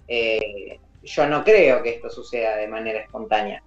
Eh, 0.07 0.79
yo 1.03 1.27
no 1.27 1.43
creo 1.43 1.83
que 1.83 1.95
esto 1.95 2.09
suceda 2.09 2.57
de 2.57 2.69
manera 2.69 3.01
espontánea, 3.01 3.63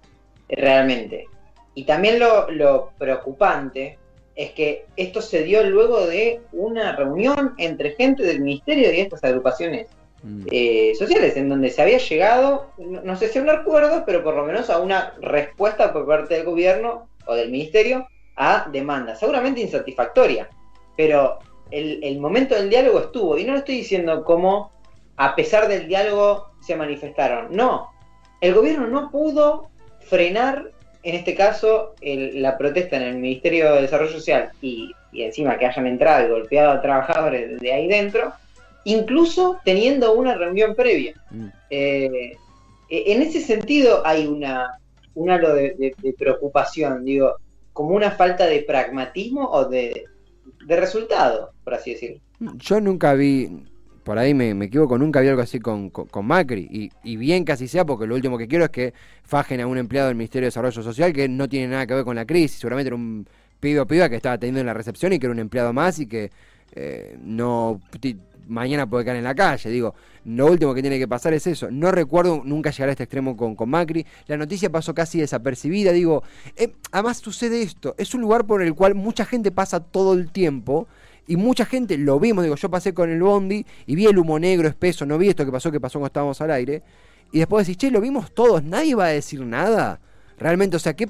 realmente. 0.48 1.26
Y 1.74 1.84
también 1.84 2.18
lo, 2.18 2.50
lo 2.50 2.92
preocupante 2.96 3.98
es 4.34 4.52
que 4.52 4.86
esto 4.96 5.20
se 5.20 5.42
dio 5.42 5.62
luego 5.64 6.06
de 6.06 6.40
una 6.52 6.96
reunión 6.96 7.54
entre 7.58 7.90
gente 7.96 8.22
del 8.22 8.40
ministerio 8.40 8.90
y 8.90 9.00
estas 9.00 9.22
agrupaciones 9.24 9.88
Mm. 10.22 10.46
Eh, 10.50 10.92
sociales, 10.98 11.36
en 11.36 11.48
donde 11.48 11.70
se 11.70 11.82
había 11.82 11.98
llegado, 11.98 12.70
no, 12.78 13.16
sé 13.16 13.28
si 13.28 13.38
a 13.38 13.42
un 13.42 13.50
acuerdo, 13.50 14.04
pero 14.06 14.22
por 14.22 14.34
lo 14.34 14.44
menos 14.44 14.70
a 14.70 14.78
una 14.78 15.14
respuesta 15.20 15.92
por 15.92 16.06
parte 16.06 16.34
del 16.34 16.44
gobierno 16.44 17.08
o 17.26 17.34
del 17.34 17.50
ministerio 17.50 18.08
a 18.36 18.68
demandas, 18.70 19.20
seguramente 19.20 19.60
insatisfactoria, 19.60 20.48
pero 20.96 21.38
el, 21.70 22.18
momento 22.18 22.54
del 22.54 22.70
diálogo 22.70 23.00
estuvo, 23.00 23.38
y 23.38 23.44
no 23.44 23.52
lo 23.52 23.58
estoy 23.58 23.76
diciendo 23.76 24.24
como 24.24 24.72
a 25.16 25.34
pesar 25.34 25.68
del 25.68 25.88
diálogo 25.88 26.50
se 26.60 26.76
manifestaron, 26.76 27.48
no, 27.50 27.90
el 28.40 28.54
gobierno 28.54 28.86
no 28.86 29.10
pudo 29.10 29.70
frenar, 30.00 30.70
en 31.02 31.14
este 31.14 31.34
caso, 31.34 31.94
la 32.02 32.58
protesta 32.58 32.96
en 32.96 33.02
el 33.02 33.16
Ministerio 33.16 33.72
de 33.74 33.82
Desarrollo 33.82 34.12
Social 34.12 34.50
y, 34.60 34.92
y 35.12 35.22
encima 35.22 35.56
que 35.56 35.66
hayan 35.66 35.86
entrado 35.86 36.26
y 36.26 36.30
golpeado 36.30 36.72
a 36.72 36.82
trabajadores 36.82 37.60
de 37.60 37.72
ahí 37.72 37.86
dentro, 37.86 38.32
incluso 38.86 39.58
teniendo 39.64 40.14
una 40.14 40.34
reunión 40.36 40.74
previa. 40.74 41.14
Mm. 41.30 41.46
Eh, 41.70 42.36
en 42.88 43.20
ese 43.20 43.40
sentido 43.40 44.06
hay 44.06 44.26
una, 44.26 44.78
un 45.14 45.28
halo 45.28 45.54
de, 45.54 45.94
preocupación, 46.16 47.04
digo, 47.04 47.34
como 47.72 47.90
una 47.90 48.12
falta 48.12 48.46
de 48.46 48.62
pragmatismo 48.62 49.50
o 49.50 49.64
de, 49.64 50.04
resultado, 50.68 51.50
por 51.64 51.74
así 51.74 51.94
decirlo. 51.94 52.20
Yo 52.58 52.80
nunca 52.80 53.14
vi, 53.14 53.64
por 54.04 54.18
ahí 54.18 54.34
me, 54.34 54.50
equivoco, 54.50 54.96
nunca 54.98 55.20
vi 55.20 55.28
algo 55.28 55.42
así 55.42 55.58
con, 55.58 55.90
Macri, 56.22 56.68
y, 56.70 56.90
y, 57.02 57.16
bien 57.16 57.44
que 57.44 57.52
así 57.52 57.66
sea, 57.66 57.84
porque 57.84 58.06
lo 58.06 58.14
último 58.14 58.38
que 58.38 58.46
quiero 58.46 58.64
es 58.64 58.70
que 58.70 58.94
fajen 59.24 59.60
a 59.60 59.66
un 59.66 59.78
empleado 59.78 60.06
del 60.06 60.16
Ministerio 60.16 60.44
de 60.44 60.48
Desarrollo 60.48 60.82
Social 60.82 61.12
que 61.12 61.28
no 61.28 61.48
tiene 61.48 61.68
nada 61.68 61.88
que 61.88 61.94
ver 61.94 62.04
con 62.04 62.14
la 62.14 62.24
crisis, 62.24 62.60
seguramente 62.60 62.88
era 62.88 62.96
un 62.96 63.26
pibe 63.58 63.80
o 63.80 63.86
piba 63.86 64.08
que 64.08 64.16
estaba 64.16 64.38
teniendo 64.38 64.60
en 64.60 64.66
la 64.66 64.74
recepción 64.74 65.12
y 65.12 65.18
que 65.18 65.26
era 65.26 65.32
un 65.32 65.40
empleado 65.40 65.72
más 65.72 65.98
y 65.98 66.06
que 66.06 66.30
eh, 66.72 67.16
no 67.20 67.80
mañana 68.46 68.88
puede 68.88 69.04
caer 69.04 69.18
en 69.18 69.24
la 69.24 69.34
calle. 69.34 69.70
Digo, 69.70 69.94
lo 70.24 70.46
último 70.46 70.74
que 70.74 70.80
tiene 70.80 70.98
que 70.98 71.08
pasar 71.08 71.32
es 71.34 71.46
eso. 71.46 71.70
No 71.70 71.90
recuerdo 71.92 72.42
nunca 72.44 72.70
llegar 72.70 72.88
a 72.88 72.92
este 72.92 73.04
extremo 73.04 73.36
con, 73.36 73.54
con 73.54 73.68
Macri. 73.68 74.06
La 74.26 74.36
noticia 74.36 74.70
pasó 74.70 74.94
casi 74.94 75.20
desapercibida. 75.20 75.92
Digo, 75.92 76.22
eh, 76.56 76.72
además 76.92 77.18
sucede 77.18 77.62
esto. 77.62 77.94
Es 77.98 78.14
un 78.14 78.20
lugar 78.20 78.46
por 78.46 78.62
el 78.62 78.74
cual 78.74 78.94
mucha 78.94 79.24
gente 79.24 79.50
pasa 79.50 79.80
todo 79.80 80.14
el 80.14 80.30
tiempo. 80.30 80.86
Y 81.28 81.36
mucha 81.36 81.64
gente 81.64 81.98
lo 81.98 82.20
vimos, 82.20 82.44
digo, 82.44 82.54
yo 82.54 82.70
pasé 82.70 82.94
con 82.94 83.10
el 83.10 83.20
Bondi 83.20 83.66
y 83.86 83.96
vi 83.96 84.06
el 84.06 84.16
humo 84.16 84.38
negro 84.38 84.68
espeso, 84.68 85.04
no 85.04 85.18
vi 85.18 85.28
esto 85.28 85.44
que 85.44 85.50
pasó, 85.50 85.72
que 85.72 85.80
pasó 85.80 85.98
cuando 85.98 86.06
estábamos 86.06 86.40
al 86.40 86.52
aire. 86.52 86.84
Y 87.32 87.38
después 87.38 87.66
decís, 87.66 87.78
che, 87.78 87.90
lo 87.90 88.00
vimos 88.00 88.32
todos, 88.32 88.62
nadie 88.62 88.94
va 88.94 89.06
a 89.06 89.08
decir 89.08 89.40
nada. 89.40 89.98
Realmente, 90.38 90.76
o 90.76 90.78
sea, 90.78 90.94
¿qué, 90.94 91.08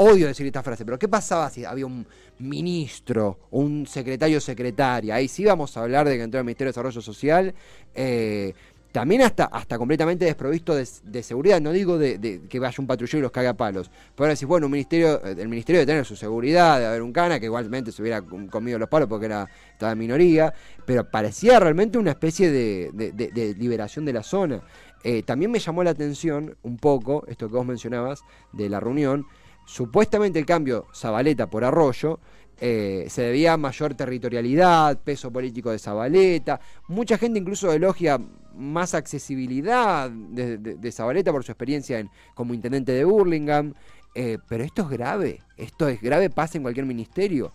odio 0.00 0.26
decir 0.26 0.46
esta 0.46 0.62
frase, 0.62 0.84
pero 0.84 0.98
¿qué 0.98 1.08
pasaba 1.08 1.50
si 1.50 1.64
había 1.64 1.86
un 1.86 2.06
ministro, 2.40 3.38
un 3.50 3.86
secretario 3.86 4.40
secretaria? 4.40 5.14
Ahí 5.14 5.28
sí 5.28 5.44
vamos 5.44 5.76
a 5.76 5.82
hablar 5.82 6.08
de 6.08 6.16
que 6.16 6.22
entró 6.22 6.40
el 6.40 6.44
Ministerio 6.44 6.68
de 6.68 6.72
Desarrollo 6.72 7.00
Social. 7.00 7.54
Eh, 7.94 8.52
también 8.92 9.22
hasta, 9.22 9.44
hasta 9.44 9.78
completamente 9.78 10.24
desprovisto 10.24 10.74
de, 10.74 11.22
seguridad, 11.22 11.60
no 11.60 11.70
digo 11.70 11.96
de, 11.96 12.42
que 12.48 12.58
vaya 12.58 12.74
un 12.78 12.88
patrullero 12.88 13.18
y 13.18 13.22
los 13.22 13.30
cague 13.30 13.46
a 13.46 13.56
palos, 13.56 13.88
pero 13.88 14.24
ahora 14.24 14.34
decís, 14.34 14.48
bueno, 14.48 14.66
un 14.66 14.72
ministerio, 14.72 15.22
el 15.22 15.48
ministerio 15.48 15.80
de 15.80 15.86
tener 15.86 16.04
su 16.04 16.16
seguridad, 16.16 16.80
de 16.80 16.86
haber 16.86 17.02
un 17.02 17.12
cana, 17.12 17.38
que 17.38 17.46
igualmente 17.46 17.92
se 17.92 18.02
hubiera 18.02 18.20
comido 18.22 18.78
los 18.80 18.88
palos 18.88 19.08
porque 19.08 19.26
era, 19.26 19.48
en 19.80 19.98
minoría, 19.98 20.52
pero 20.84 21.08
parecía 21.08 21.60
realmente 21.60 21.98
una 21.98 22.10
especie 22.10 22.50
de, 22.50 23.54
liberación 23.56 24.04
de 24.04 24.12
la 24.12 24.24
zona. 24.24 24.60
Eh, 25.04 25.22
también 25.22 25.50
me 25.50 25.60
llamó 25.60 25.84
la 25.84 25.90
atención 25.90 26.56
un 26.62 26.76
poco, 26.76 27.24
esto 27.28 27.48
que 27.48 27.54
vos 27.54 27.64
mencionabas, 27.64 28.22
de 28.52 28.68
la 28.68 28.80
reunión, 28.80 29.24
Supuestamente 29.70 30.36
el 30.40 30.46
cambio 30.46 30.88
Zabaleta 30.92 31.48
por 31.48 31.62
Arroyo 31.62 32.18
eh, 32.60 33.06
se 33.08 33.22
debía 33.22 33.52
a 33.52 33.56
mayor 33.56 33.94
territorialidad, 33.94 34.98
peso 34.98 35.30
político 35.30 35.70
de 35.70 35.78
Zabaleta. 35.78 36.60
Mucha 36.88 37.16
gente 37.16 37.38
incluso 37.38 37.72
elogia 37.72 38.18
más 38.56 38.94
accesibilidad 38.94 40.10
de, 40.10 40.90
Zabaleta 40.90 41.30
por 41.30 41.44
su 41.44 41.52
experiencia 41.52 42.00
en, 42.00 42.10
como 42.34 42.52
intendente 42.52 42.90
de 42.90 43.04
Burlingame. 43.04 43.74
Eh, 44.16 44.38
pero 44.48 44.64
esto 44.64 44.82
es 44.82 44.88
grave, 44.88 45.38
esto 45.56 45.86
es 45.86 46.02
grave, 46.02 46.30
pasa 46.30 46.58
en 46.58 46.62
cualquier 46.62 46.86
ministerio. 46.86 47.52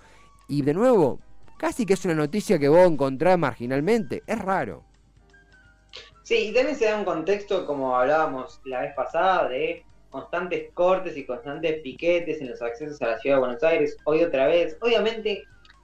Y 0.47 0.61
de 0.61 0.73
nuevo, 0.73 1.19
casi 1.57 1.85
que 1.85 1.95
es 1.95 2.05
una 2.05 2.15
noticia 2.15 2.57
que 2.57 2.69
vos 2.69 2.89
encontrás 2.89 3.37
marginalmente, 3.37 4.23
es 4.25 4.39
raro. 4.39 4.85
Sí, 6.23 6.47
y 6.47 6.53
también 6.53 6.77
se 6.77 6.85
da 6.85 6.97
un 6.97 7.03
contexto, 7.03 7.65
como 7.65 7.93
hablábamos 7.93 8.61
la 8.63 8.83
vez 8.83 8.93
pasada, 8.95 9.49
de 9.49 9.83
constantes 10.15 10.71
cortes 10.73 11.17
y 11.17 11.25
constantes 11.25 11.81
piquetes 11.81 12.39
en 12.39 12.49
los 12.49 12.61
accesos 12.61 13.01
a 13.01 13.07
la 13.07 13.17
ciudad 13.17 13.35
de 13.35 13.39
Buenos 13.41 13.63
Aires, 13.63 13.97
hoy 14.05 14.23
otra 14.23 14.47
vez. 14.47 14.77
Obviamente, 14.79 15.43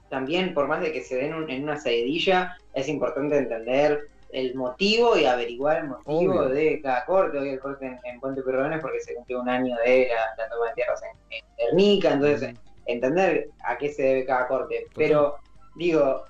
también 0.10 0.54
por 0.54 0.70
más 0.70 0.80
de 0.80 0.94
que 0.94 1.02
se 1.02 1.17
den 1.17 1.50
en 1.50 1.63
una 1.63 1.78
seguidilla, 1.78 2.58
es 2.74 2.88
importante 2.88 3.38
entender 3.38 4.08
el 4.32 4.56
motivo 4.56 5.17
y 5.17 5.26
averiguar 5.26 5.80
el 5.80 5.88
motivo 5.89 6.46
de 6.46 6.80
cada 6.82 7.04
corte. 7.04 7.39
Hoy 7.39 7.50
el 7.50 7.60
corte 7.60 8.00
en, 8.06 8.20
Puente 8.22 8.41
Perrones 8.41 8.80
porque 8.80 9.02
se 9.02 9.15
cumplió 9.15 9.41
un 9.41 9.50
año 9.50 9.76
de 9.86 10.08
la, 10.38 10.48
toma 10.48 10.67
de 10.67 10.74
tierras 10.76 11.02
en, 11.04 11.41
en 11.58 12.13
entonces 12.13 12.56
entender 12.86 13.50
a 13.65 13.78
qué 13.78 13.89
se 13.89 14.02
debe 14.02 14.26
cada 14.26 14.48
corte. 14.48 14.88
Pero 14.96 15.39
digo, 15.76 16.24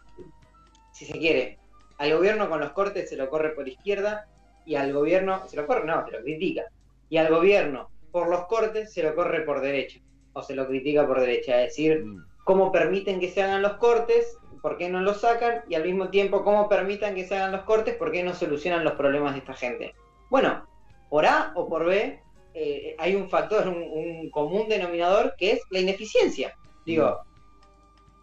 si 0.91 1.05
se 1.05 1.19
quiere, 1.19 1.59
al 1.99 2.17
gobierno 2.17 2.49
con 2.49 2.61
los 2.61 2.71
cortes 2.71 3.07
se 3.07 3.15
lo 3.15 3.29
corre 3.29 3.49
por 3.49 3.67
izquierda 3.67 4.25
y 4.65 4.73
al 4.73 4.91
gobierno, 4.91 5.47
se 5.47 5.55
lo 5.55 5.67
corre, 5.67 5.85
no, 5.85 6.03
se 6.03 6.11
lo 6.13 6.23
critica 6.23 6.63
y 7.11 7.17
al 7.17 7.27
gobierno 7.27 7.90
por 8.11 8.29
los 8.29 8.45
cortes 8.45 8.93
se 8.93 9.03
lo 9.03 9.15
corre 9.15 9.41
por 9.41 9.61
derecha 9.61 9.99
o 10.33 10.41
se 10.41 10.55
lo 10.55 10.67
critica 10.67 11.05
por 11.07 11.19
derecha, 11.19 11.61
es 11.61 11.69
decir, 11.69 12.05
mm. 12.05 12.25
cómo 12.43 12.71
permiten 12.71 13.19
que 13.19 13.29
se 13.29 13.41
hagan 13.41 13.61
los 13.61 13.73
cortes, 13.73 14.37
por 14.61 14.77
qué 14.77 14.89
no 14.89 15.01
los 15.01 15.21
sacan 15.21 15.63
y 15.67 15.75
al 15.75 15.83
mismo 15.83 16.09
tiempo 16.09 16.43
cómo 16.43 16.69
permitan 16.69 17.15
que 17.15 17.25
se 17.25 17.35
hagan 17.35 17.51
los 17.51 17.63
cortes, 17.63 17.95
por 17.95 18.11
qué 18.11 18.23
no 18.23 18.33
solucionan 18.33 18.83
los 18.83 18.93
problemas 18.93 19.33
de 19.33 19.39
esta 19.39 19.53
gente. 19.53 19.93
Bueno, 20.29 20.65
por 21.09 21.25
A 21.25 21.51
o 21.55 21.67
por 21.67 21.85
B 21.85 22.21
eh, 22.53 22.95
hay 22.99 23.15
un 23.15 23.29
factor, 23.29 23.67
un, 23.67 24.29
común 24.29 24.69
denominador 24.69 25.35
que 25.37 25.51
es 25.51 25.61
la 25.69 25.79
ineficiencia. 25.79 26.55
Digo, 26.85 27.19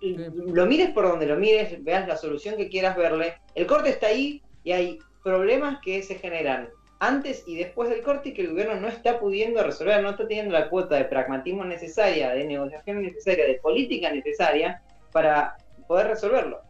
mm. 0.00 0.52
lo 0.52 0.66
mires 0.66 0.90
por 0.90 1.08
donde 1.08 1.26
lo 1.26 1.36
mires, 1.36 1.82
veas 1.84 2.08
la 2.08 2.16
solución 2.16 2.56
que 2.56 2.68
quieras 2.68 2.96
verle, 2.96 3.34
el 3.54 3.66
corte 3.66 3.90
está 3.90 4.06
ahí 4.06 4.42
y 4.64 4.72
hay 4.72 4.98
problemas 5.22 5.80
que 5.82 6.02
se 6.02 6.14
generan 6.14 6.70
antes 7.00 7.44
y 7.46 7.56
después 7.56 7.88
del 7.88 8.02
corte 8.02 8.30
y 8.30 8.34
que 8.34 8.42
el 8.42 8.50
gobierno 8.50 8.76
no 8.76 8.88
está 8.88 9.20
pudiendo 9.20 9.62
resolver, 9.62 10.02
no 10.02 10.10
está 10.10 10.26
teniendo 10.26 10.52
la 10.52 10.68
cuota 10.68 10.96
de 10.96 11.04
pragmatismo 11.04 11.64
necesaria, 11.64 12.30
de 12.30 12.44
negociación 12.44 13.02
necesaria, 13.02 13.46
de 13.46 13.54
política 13.54 14.12
necesaria 14.12 14.82
para 15.12 15.56
poder 15.86 16.08
resolverlo. 16.08 16.67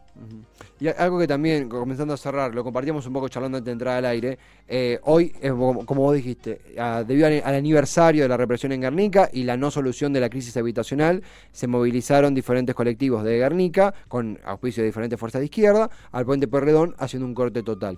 Y 0.79 0.87
algo 0.87 1.19
que 1.19 1.27
también, 1.27 1.67
comenzando 1.67 2.13
a 2.13 2.17
cerrar, 2.17 2.55
lo 2.55 2.63
compartíamos 2.63 3.05
un 3.05 3.13
poco 3.13 3.27
charlando 3.27 3.57
antes 3.57 3.65
de 3.65 3.71
entrar 3.73 3.97
al 3.97 4.05
aire, 4.05 4.39
eh, 4.67 4.97
hoy, 5.03 5.33
como 5.85 6.01
vos 6.01 6.15
dijiste, 6.15 6.61
debido 7.05 7.27
al, 7.27 7.43
aniversario 7.43 8.23
de 8.23 8.29
la 8.29 8.37
represión 8.37 8.71
en 8.71 8.81
Guernica 8.81 9.29
y 9.31 9.43
la 9.43 9.57
no 9.57 9.71
solución 9.71 10.13
de 10.13 10.21
la 10.21 10.29
crisis 10.29 10.55
habitacional, 10.55 11.21
se 11.51 11.67
movilizaron 11.67 12.33
diferentes 12.33 12.75
colectivos 12.75 13.23
de 13.23 13.37
Guernica, 13.37 13.93
con 14.07 14.39
auspicio 14.45 14.81
de 14.81 14.87
diferentes 14.87 15.19
fuerzas 15.19 15.39
de 15.39 15.45
izquierda, 15.45 15.89
al 16.11 16.25
puente 16.25 16.47
Perredón, 16.47 16.95
haciendo 16.97 17.25
un 17.25 17.33
corte 17.33 17.61
total. 17.61 17.97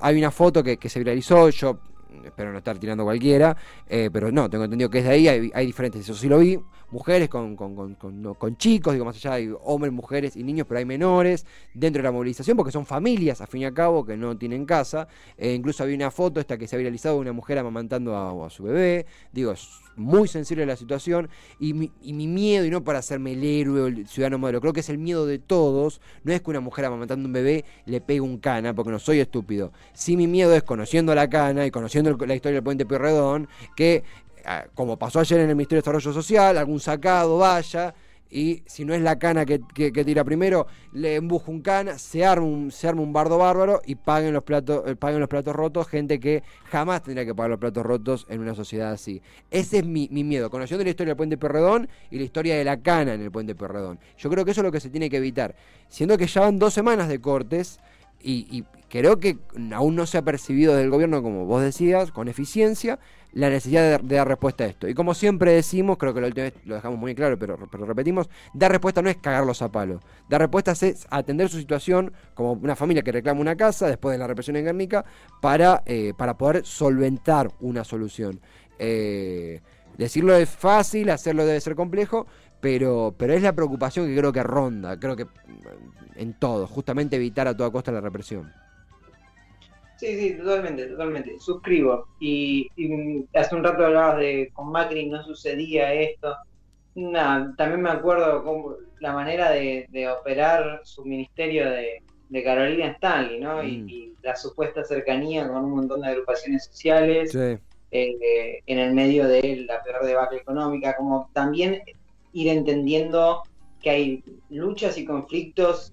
hay 0.00 0.18
una 0.18 0.30
foto 0.32 0.64
que, 0.64 0.88
se 0.88 0.98
viralizó, 0.98 1.48
yo 1.50 1.78
espero 2.24 2.52
no 2.52 2.58
estar 2.58 2.78
tirando 2.78 3.04
cualquiera, 3.04 3.56
eh, 3.88 4.10
pero 4.12 4.30
no, 4.30 4.48
tengo 4.48 4.64
entendido 4.64 4.90
que 4.90 4.98
es 4.98 5.04
de 5.04 5.10
ahí, 5.10 5.28
hay, 5.28 5.66
diferentes, 5.66 6.02
eso 6.02 6.14
sí 6.14 6.28
lo 6.28 6.38
vi, 6.38 6.58
mujeres 6.90 7.28
con, 7.28 7.56
con, 7.56 7.94
con, 7.94 8.22
no, 8.22 8.34
con 8.34 8.56
chicos, 8.56 8.92
digo 8.92 9.04
más 9.04 9.16
allá, 9.16 9.34
hay 9.34 9.52
hombres, 9.64 9.92
mujeres 9.92 10.36
y 10.36 10.42
niños, 10.42 10.66
pero 10.68 10.78
hay 10.78 10.84
menores 10.84 11.46
dentro 11.74 12.02
de 12.02 12.08
la 12.08 12.12
movilización, 12.12 12.56
porque 12.56 12.72
son 12.72 12.86
familias, 12.86 13.40
a 13.40 13.46
fin 13.46 13.62
y 13.62 13.64
a 13.64 13.74
cabo, 13.74 14.04
que 14.04 14.16
no 14.16 14.36
tienen 14.36 14.64
casa, 14.64 15.08
eh, 15.36 15.52
incluso 15.52 15.82
había 15.82 15.96
una 15.96 16.10
foto 16.10 16.40
esta 16.40 16.56
que 16.58 16.66
se 16.66 16.76
ha 16.76 16.78
viralizado 16.78 17.16
de 17.16 17.20
una 17.22 17.32
mujer 17.32 17.58
amamantando 17.58 18.16
a, 18.16 18.46
a 18.46 18.50
su 18.50 18.64
bebé, 18.64 19.06
digo, 19.32 19.54
muy 19.96 20.28
sensible 20.28 20.66
la 20.66 20.76
situación, 20.76 21.28
y 21.58 21.74
mi, 21.74 21.90
y 22.02 22.12
mi 22.12 22.26
miedo, 22.26 22.64
y 22.64 22.70
no 22.70 22.84
para 22.84 22.98
hacerme 22.98 23.32
el 23.32 23.44
héroe 23.44 23.80
o 23.80 23.86
el 23.86 24.06
ciudadano 24.06 24.38
modelo, 24.38 24.60
creo 24.60 24.72
que 24.72 24.80
es 24.80 24.88
el 24.88 24.98
miedo 24.98 25.26
de 25.26 25.38
todos, 25.38 26.00
no 26.24 26.32
es 26.32 26.40
que 26.40 26.50
una 26.50 26.60
mujer 26.60 26.84
amamantando 26.84 27.26
un 27.26 27.32
bebé 27.32 27.64
le 27.86 28.00
pegue 28.00 28.20
un 28.20 28.38
cana, 28.38 28.74
porque 28.74 28.90
no 28.90 28.98
soy 28.98 29.20
estúpido, 29.20 29.72
sí 29.92 30.16
mi 30.16 30.26
miedo 30.26 30.54
es 30.54 30.62
conociendo 30.62 31.14
la 31.14 31.28
cana 31.28 31.66
y 31.66 31.70
conociendo 31.70 32.16
la 32.26 32.34
historia 32.34 32.56
del 32.56 32.64
puente 32.64 32.86
Pueyrredón, 32.86 33.48
que 33.74 34.04
ah, 34.44 34.66
como 34.74 34.98
pasó 34.98 35.20
ayer 35.20 35.40
en 35.40 35.50
el 35.50 35.56
Ministerio 35.56 35.82
de 35.82 35.82
Desarrollo 35.82 36.12
Social, 36.12 36.58
algún 36.58 36.80
sacado 36.80 37.38
vaya 37.38 37.94
y 38.30 38.62
si 38.66 38.84
no 38.84 38.94
es 38.94 39.02
la 39.02 39.18
cana 39.18 39.44
que, 39.46 39.60
que- 39.74 39.90
tira 40.04 40.24
primero, 40.24 40.66
le 40.92 41.14
embuja 41.16 41.50
un 41.50 41.60
cana, 41.60 41.98
se 41.98 42.24
arma 42.24 42.46
un, 42.46 42.70
se 42.70 42.88
arma 42.88 43.02
un 43.02 43.12
bardo 43.12 43.38
bárbaro 43.38 43.80
y 43.86 43.94
paguen 43.94 44.32
los 44.32 44.42
platos, 44.42 44.82
eh, 44.86 44.96
paguen 44.96 45.20
los 45.20 45.28
platos 45.28 45.54
rotos, 45.54 45.86
gente 45.88 46.18
que 46.20 46.42
jamás 46.64 47.02
tendría 47.02 47.24
que 47.24 47.34
pagar 47.34 47.50
los 47.50 47.58
platos 47.60 47.84
rotos 47.84 48.26
en 48.28 48.40
una 48.40 48.54
sociedad 48.54 48.92
así. 48.92 49.22
Ese 49.50 49.78
es 49.78 49.86
mi, 49.86 50.08
mi 50.10 50.24
miedo, 50.24 50.50
conociendo 50.50 50.84
la 50.84 50.90
historia 50.90 51.10
del 51.12 51.16
puente 51.16 51.38
Perredón 51.38 51.88
y 52.10 52.18
la 52.18 52.24
historia 52.24 52.56
de 52.56 52.64
la 52.64 52.78
cana 52.78 53.14
en 53.14 53.22
el 53.22 53.30
puente 53.30 53.54
Perredón. 53.54 53.98
Yo 54.18 54.30
creo 54.30 54.44
que 54.44 54.50
eso 54.50 54.60
es 54.60 54.64
lo 54.64 54.72
que 54.72 54.80
se 54.80 54.90
tiene 54.90 55.08
que 55.10 55.16
evitar. 55.18 55.54
Siendo 55.88 56.18
que 56.18 56.26
ya 56.26 56.40
van 56.42 56.58
dos 56.58 56.74
semanas 56.74 57.08
de 57.08 57.20
cortes, 57.20 57.78
y 58.22 58.64
creo 58.88 59.18
que 59.18 59.38
aún 59.72 59.96
no 59.96 60.06
se 60.06 60.18
ha 60.18 60.22
percibido 60.22 60.74
del 60.74 60.90
gobierno, 60.90 61.22
como 61.22 61.44
vos 61.44 61.62
decías, 61.62 62.12
con 62.12 62.28
eficiencia, 62.28 62.98
la 63.32 63.50
necesidad 63.50 64.00
de, 64.00 64.16
dar 64.16 64.26
respuesta 64.26 64.64
a 64.64 64.66
esto. 64.68 64.88
Y 64.88 64.94
como 64.94 65.12
siempre 65.12 65.52
decimos, 65.52 65.98
creo 65.98 66.14
que 66.14 66.52
lo 66.64 66.74
dejamos 66.74 66.98
muy 66.98 67.14
claro, 67.14 67.38
pero, 67.38 67.58
pero 67.70 67.84
repetimos, 67.84 68.30
dar 68.54 68.70
respuesta 68.70 69.02
no 69.02 69.10
es 69.10 69.16
cagarlos 69.16 69.60
a 69.60 69.70
palo. 69.70 70.00
Dar 70.28 70.40
respuesta 70.40 70.72
es 70.72 71.06
atender 71.10 71.50
su 71.50 71.58
situación 71.58 72.12
como 72.34 72.52
una 72.52 72.74
familia 72.76 73.02
que 73.02 73.12
reclama 73.12 73.40
una 73.40 73.54
casa 73.54 73.88
después 73.88 74.14
de 74.14 74.18
la 74.18 74.26
represión 74.26 74.56
en 74.56 74.64
Guernica 74.64 75.04
para, 75.42 75.82
eh, 75.84 76.14
para 76.16 76.38
poder 76.38 76.64
solventar 76.64 77.50
una 77.60 77.84
solución. 77.84 78.40
Eh, 78.78 79.60
decirlo 79.98 80.34
es 80.34 80.48
fácil, 80.48 81.10
hacerlo 81.10 81.44
debe 81.44 81.60
ser 81.60 81.74
complejo, 81.74 82.26
pero, 82.62 83.14
pero 83.18 83.34
es 83.34 83.42
la 83.42 83.52
preocupación 83.52 84.06
que 84.06 84.16
creo 84.16 84.32
que 84.32 84.42
ronda, 84.42 84.98
creo 84.98 85.14
que 85.14 85.26
mm, 85.26 85.28
en 86.16 86.38
todo, 86.38 86.66
justamente 86.66 87.16
evitar 87.16 87.46
a 87.48 87.56
toda 87.56 87.70
costa 87.70 87.92
la 87.92 88.00
represión. 88.00 88.50
Sí, 89.98 90.18
sí, 90.18 90.36
totalmente, 90.36 90.86
totalmente. 90.86 91.38
Suscribo. 91.38 92.06
Y, 92.20 92.68
y 92.76 93.24
hace 93.34 93.54
un 93.54 93.64
rato 93.64 93.84
hablabas 93.86 94.18
de 94.18 94.50
con 94.52 94.70
Macri 94.70 95.06
no 95.06 95.22
sucedía 95.24 95.92
esto. 95.94 96.34
Nada, 96.94 97.54
también 97.56 97.82
me 97.82 97.90
acuerdo 97.90 98.42
cómo, 98.44 98.76
la 99.00 99.12
manera 99.12 99.50
de, 99.50 99.86
de 99.90 100.08
operar 100.08 100.80
su 100.84 101.04
ministerio 101.04 101.70
de, 101.70 102.02
de 102.28 102.44
Carolina 102.44 102.88
Stanley, 102.92 103.40
¿no? 103.40 103.62
Y, 103.62 103.78
Mm. 103.78 103.88
y 103.88 104.12
la 104.22 104.36
supuesta 104.36 104.84
cercanía 104.84 105.46
con 105.48 105.64
un 105.64 105.76
montón 105.76 106.00
de 106.00 106.08
agrupaciones 106.08 106.66
sociales 106.66 107.32
Sí, 107.32 107.58
eh, 107.92 108.60
en 108.66 108.78
el 108.78 108.92
medio 108.94 109.26
de 109.28 109.64
la 109.68 109.82
peor 109.82 110.04
debacle 110.04 110.38
económica, 110.38 110.96
como 110.96 111.30
también 111.32 111.82
ir 112.32 112.48
entendiendo 112.48 113.42
que 113.80 113.90
hay 113.90 114.24
luchas 114.50 114.98
y 114.98 115.04
conflictos 115.04 115.92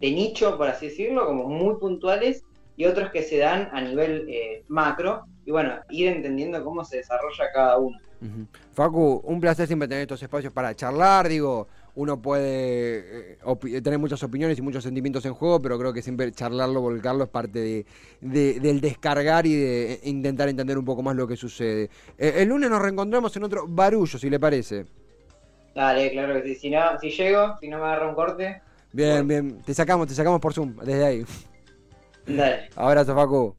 de 0.00 0.10
nicho, 0.10 0.56
por 0.58 0.68
así 0.68 0.88
decirlo, 0.88 1.26
como 1.26 1.48
muy 1.48 1.76
puntuales, 1.76 2.44
y 2.76 2.84
otros 2.86 3.10
que 3.10 3.22
se 3.22 3.38
dan 3.38 3.68
a 3.72 3.80
nivel 3.80 4.26
eh, 4.28 4.64
macro, 4.68 5.24
y 5.44 5.50
bueno, 5.50 5.74
ir 5.90 6.08
entendiendo 6.08 6.62
cómo 6.64 6.84
se 6.84 6.98
desarrolla 6.98 7.44
cada 7.52 7.78
uno. 7.78 7.98
Facu, 8.72 9.20
un 9.24 9.40
placer 9.40 9.66
siempre 9.66 9.88
tener 9.88 10.02
estos 10.02 10.22
espacios 10.22 10.52
para 10.52 10.74
charlar, 10.76 11.28
digo, 11.28 11.66
uno 11.96 12.22
puede 12.22 13.32
eh, 13.32 13.82
tener 13.82 13.98
muchas 13.98 14.22
opiniones 14.22 14.56
y 14.58 14.62
muchos 14.62 14.84
sentimientos 14.84 15.24
en 15.26 15.34
juego, 15.34 15.60
pero 15.60 15.76
creo 15.78 15.92
que 15.92 16.02
siempre 16.02 16.30
charlarlo, 16.30 16.80
volcarlo 16.80 17.24
es 17.24 17.30
parte 17.30 17.58
de, 17.58 17.86
de- 18.20 18.60
del 18.60 18.80
descargar 18.80 19.44
y 19.44 19.56
de 19.56 20.00
intentar 20.04 20.48
entender 20.48 20.78
un 20.78 20.84
poco 20.84 21.02
más 21.02 21.16
lo 21.16 21.26
que 21.26 21.36
sucede. 21.36 21.90
Eh, 22.16 22.34
el 22.36 22.48
lunes 22.48 22.70
nos 22.70 22.80
reencontramos 22.80 23.36
en 23.36 23.42
otro 23.42 23.66
barullo, 23.68 24.18
si 24.18 24.30
le 24.30 24.38
parece. 24.38 24.86
Dale, 25.74 26.10
claro 26.12 26.34
que 26.34 26.48
sí. 26.48 26.54
Si, 26.54 26.70
no, 26.70 26.98
si 27.00 27.10
llego, 27.10 27.56
si 27.60 27.68
no 27.68 27.78
me 27.78 27.84
agarra 27.84 28.08
un 28.08 28.14
corte, 28.14 28.62
Bien, 28.92 29.26
bien, 29.26 29.62
te 29.64 29.74
sacamos, 29.74 30.06
te 30.06 30.14
sacamos 30.14 30.40
por 30.40 30.52
Zoom, 30.52 30.76
desde 30.76 31.04
ahí. 31.04 31.24
Dale, 32.26 32.68
Abrazo, 32.76 33.14
Facu. 33.14 33.56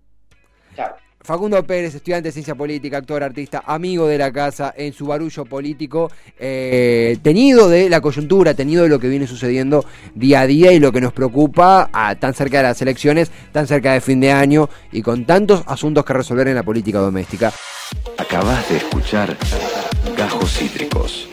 chao. 0.75 1.03
Facundo 1.23 1.63
Pérez, 1.63 1.95
estudiante 1.95 2.27
de 2.27 2.33
ciencia 2.33 2.53
política, 2.53 2.97
actor, 2.97 3.23
artista, 3.23 3.63
amigo 3.65 4.07
de 4.07 4.17
la 4.17 4.31
casa 4.33 4.73
en 4.75 4.91
su 4.91 5.05
barullo 5.05 5.45
político, 5.45 6.11
eh, 6.37 7.17
tenido 7.21 7.69
de 7.69 7.89
la 7.89 8.01
coyuntura, 8.01 8.53
tenido 8.53 8.83
de 8.83 8.89
lo 8.89 8.99
que 8.99 9.07
viene 9.07 9.25
sucediendo 9.25 9.85
día 10.15 10.41
a 10.41 10.47
día 10.47 10.73
y 10.73 10.79
lo 10.79 10.91
que 10.91 10.99
nos 10.99 11.13
preocupa 11.13 11.89
a, 11.93 12.15
tan 12.15 12.33
cerca 12.33 12.57
de 12.57 12.63
las 12.63 12.81
elecciones, 12.81 13.31
tan 13.53 13.67
cerca 13.67 13.93
de 13.93 14.01
fin 14.01 14.19
de 14.19 14.33
año 14.33 14.69
y 14.91 15.01
con 15.01 15.23
tantos 15.23 15.63
asuntos 15.65 16.03
que 16.03 16.11
resolver 16.11 16.49
en 16.49 16.55
la 16.55 16.63
política 16.63 16.99
doméstica. 16.99 17.53
Acabas 18.17 18.67
de 18.69 18.77
escuchar 18.77 19.37
Gajos 20.17 20.57
Cítricos. 20.57 21.32